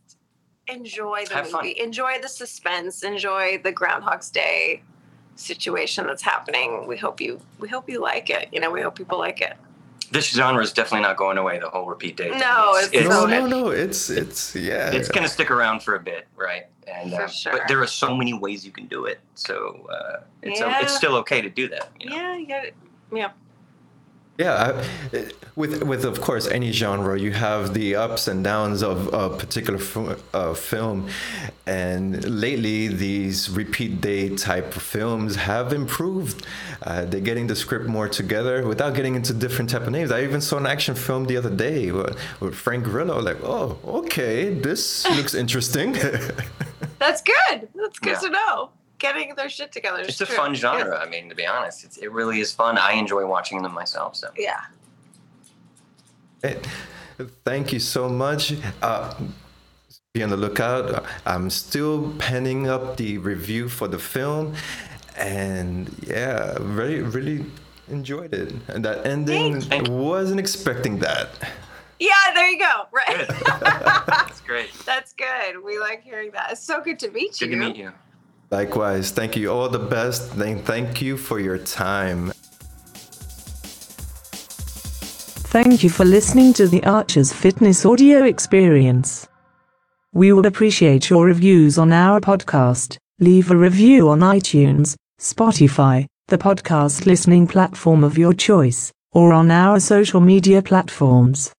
enjoy 0.68 1.26
the 1.26 1.36
Have 1.36 1.52
movie. 1.52 1.76
Fun. 1.76 1.86
Enjoy 1.86 2.20
the 2.22 2.30
suspense. 2.30 3.04
Enjoy 3.04 3.60
the 3.64 3.72
Groundhog's 3.72 4.32
Day 4.32 4.82
situation 5.36 6.08
that's 6.08 6.24
happening. 6.24 6.88
We 6.88 6.98
hope 6.98 7.22
you. 7.22 7.40
We 7.60 7.68
hope 7.68 7.88
you 7.88 8.02
like 8.02 8.32
it. 8.32 8.50
You 8.52 8.62
know, 8.62 8.72
we 8.72 8.82
hope 8.82 8.96
people 8.96 9.20
like 9.20 9.42
it 9.42 9.58
this 10.12 10.30
genre 10.30 10.62
is 10.62 10.74
definitely 10.74 11.02
not 11.02 11.18
going 11.18 11.38
away. 11.38 11.60
The 11.60 11.70
whole 11.70 11.86
repeat 11.86 12.18
date. 12.18 12.32
No, 12.38 12.74
it's, 12.76 12.90
it's, 12.92 13.10
no, 13.10 13.26
no, 13.26 13.48
no. 13.48 13.70
It's 13.70 14.10
it's 14.10 14.56
yeah. 14.56 14.92
It's 14.92 15.10
gonna 15.10 15.28
stick 15.28 15.50
around 15.50 15.82
for 15.82 15.96
a 15.96 16.00
bit, 16.00 16.28
right? 16.36 16.66
And 16.88 17.12
for 17.12 17.22
uh, 17.24 17.28
sure. 17.28 17.52
but 17.54 17.68
there 17.68 17.82
are 17.82 17.88
so 17.88 18.16
many 18.16 18.34
ways 18.34 18.66
you 18.66 18.72
can 18.72 18.88
do 18.88 19.06
it, 19.06 19.20
so 19.36 19.88
uh, 19.90 20.24
it's 20.42 20.60
yeah. 20.60 20.82
it's 20.82 20.96
still 20.96 21.16
okay 21.18 21.42
to 21.42 21.50
do 21.50 21.70
that. 21.70 21.90
You 22.00 22.10
know? 22.10 22.16
Yeah, 22.16 22.36
you 22.38 22.48
got 22.48 22.66
it. 22.66 22.76
Yeah. 23.14 23.32
Yeah, 24.42 24.84
with 25.56 25.84
with 25.84 26.04
of 26.04 26.20
course 26.20 26.48
any 26.48 26.72
genre, 26.72 27.20
you 27.20 27.32
have 27.32 27.76
the 27.76 27.96
ups 27.96 28.28
and 28.28 28.44
downs 28.44 28.82
of 28.82 29.14
a 29.14 29.30
particular 29.30 29.80
f- 29.80 30.24
uh, 30.34 30.54
film, 30.56 31.10
and 31.68 32.10
lately 32.26 32.88
these 32.88 33.52
repeat 33.52 34.02
date 34.02 34.40
type 34.40 34.74
films 34.74 35.36
have 35.36 35.74
improved. 35.74 36.46
Uh, 36.82 37.06
they're 37.06 37.28
getting 37.32 37.46
the 37.46 37.56
script 37.56 37.86
more 37.86 38.10
together 38.10 38.68
without 38.68 38.96
getting 38.96 39.14
into 39.14 39.32
different 39.32 39.70
type 39.70 39.84
of 39.84 39.92
names. 39.92 40.12
I 40.12 40.24
even 40.24 40.42
saw 40.42 40.58
an 40.58 40.66
action 40.66 40.96
film 40.96 41.26
the 41.26 41.38
other 41.38 41.56
day 41.68 41.92
with, 41.92 42.18
with 42.40 42.56
Frank 42.56 42.86
Grillo. 42.86 43.22
Like, 43.22 43.44
oh, 43.44 43.78
okay, 44.02 44.54
this 44.54 45.08
looks 45.18 45.36
interesting. 45.36 45.92
That's 47.04 47.22
good. 47.22 47.70
That's 47.76 48.00
good 48.00 48.18
yeah. 48.18 48.28
to 48.28 48.30
know 48.30 48.72
getting 49.02 49.36
their 49.36 49.50
shit 49.50 49.72
together. 49.72 50.00
It's 50.00 50.18
true. 50.18 50.28
a 50.28 50.30
fun 50.30 50.56
genre. 50.56 50.96
Yeah. 50.96 51.06
I 51.06 51.10
mean, 51.10 51.28
to 51.30 51.36
be 51.36 51.46
honest, 51.46 51.84
it's, 51.84 51.98
it 51.98 52.12
really 52.12 52.40
is 52.40 52.52
fun. 52.54 52.78
I 52.78 52.94
enjoy 52.94 53.26
watching 53.26 53.62
them 53.62 53.74
myself. 53.74 54.16
So 54.16 54.30
yeah. 54.38 54.62
thank 57.44 57.74
you 57.74 57.80
so 57.80 58.08
much. 58.08 58.54
Uh, 58.82 59.14
be 60.14 60.24
on 60.24 60.30
the 60.30 60.38
lookout. 60.38 61.06
I'm 61.26 61.50
still 61.50 62.14
penning 62.20 62.70
up 62.70 62.98
the 62.98 63.18
review 63.18 63.70
for 63.70 63.88
the 63.88 64.00
film, 64.00 64.56
and 65.16 65.90
yeah, 66.06 66.58
really, 66.60 67.02
really 67.02 67.46
enjoyed 67.90 68.34
it. 68.34 68.54
And 68.68 68.84
that 68.86 69.06
ending, 69.06 69.64
I 69.72 69.90
wasn't 69.90 70.40
expecting 70.40 71.00
that. 71.00 71.30
Yeah, 72.00 72.14
there 72.34 72.50
you 72.50 72.60
go. 72.60 72.88
Right. 72.92 73.28
That's 74.08 74.42
great. 74.42 74.72
That's 74.86 75.14
good. 75.14 75.64
We 75.64 75.80
like 75.80 76.02
hearing 76.04 76.32
that. 76.32 76.52
It's 76.52 76.64
so 76.64 76.82
good 76.82 76.98
to 77.00 77.12
meet 77.12 77.40
you. 77.40 77.48
Good 77.48 77.54
to 77.54 77.60
meet 77.60 77.76
you. 77.76 77.92
Likewise. 78.52 79.12
Thank 79.12 79.38
you. 79.38 79.50
All 79.50 79.70
the 79.70 79.80
best. 79.80 80.32
Thank 80.32 81.02
you 81.02 81.16
for 81.16 81.40
your 81.40 81.58
time. 81.58 82.34
Thank 85.52 85.84
you 85.84 85.90
for 85.90 86.06
listening 86.06 86.54
to 86.54 86.68
the 86.68 86.82
Artuz 86.82 87.34
Fitness 87.34 87.86
audio 87.86 88.24
experience. 88.24 89.28
We 90.14 90.34
would 90.34 90.46
appreciate 90.46 91.10
your 91.10 91.26
reviews 91.26 91.78
on 91.78 91.94
our 91.94 92.20
podcast. 92.20 92.98
Leave 93.20 93.52
a 93.52 93.56
review 93.56 94.10
on 94.10 94.20
iTunes, 94.20 94.96
Spotify, 95.20 96.06
the 96.28 96.38
podcast 96.38 97.06
listening 97.06 97.48
platform 97.48 98.04
of 98.04 98.18
your 98.18 98.34
choice, 98.34 98.92
or 99.14 99.32
on 99.32 99.52
our 99.52 99.80
social 99.80 100.20
media 100.20 100.62
platforms. 100.62 101.54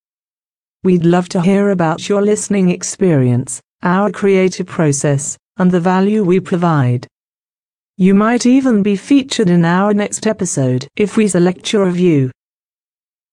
We'd 0.82 1.04
love 1.04 1.28
to 1.30 1.40
hear 1.40 1.70
about 1.70 2.08
your 2.08 2.22
listening 2.22 2.70
experience, 2.70 3.60
our 3.82 4.10
creative 4.10 4.66
process, 4.66 5.36
and 5.58 5.70
the 5.70 5.80
value 5.80 6.24
we 6.24 6.40
provide. 6.40 7.06
You 7.96 8.14
might 8.14 8.46
even 8.46 8.82
be 8.82 8.96
featured 8.96 9.50
in 9.50 9.64
our 9.64 9.92
next 9.92 10.26
episode 10.26 10.88
if 10.96 11.16
we 11.16 11.28
select 11.28 11.72
your 11.72 11.86
review. 11.86 12.30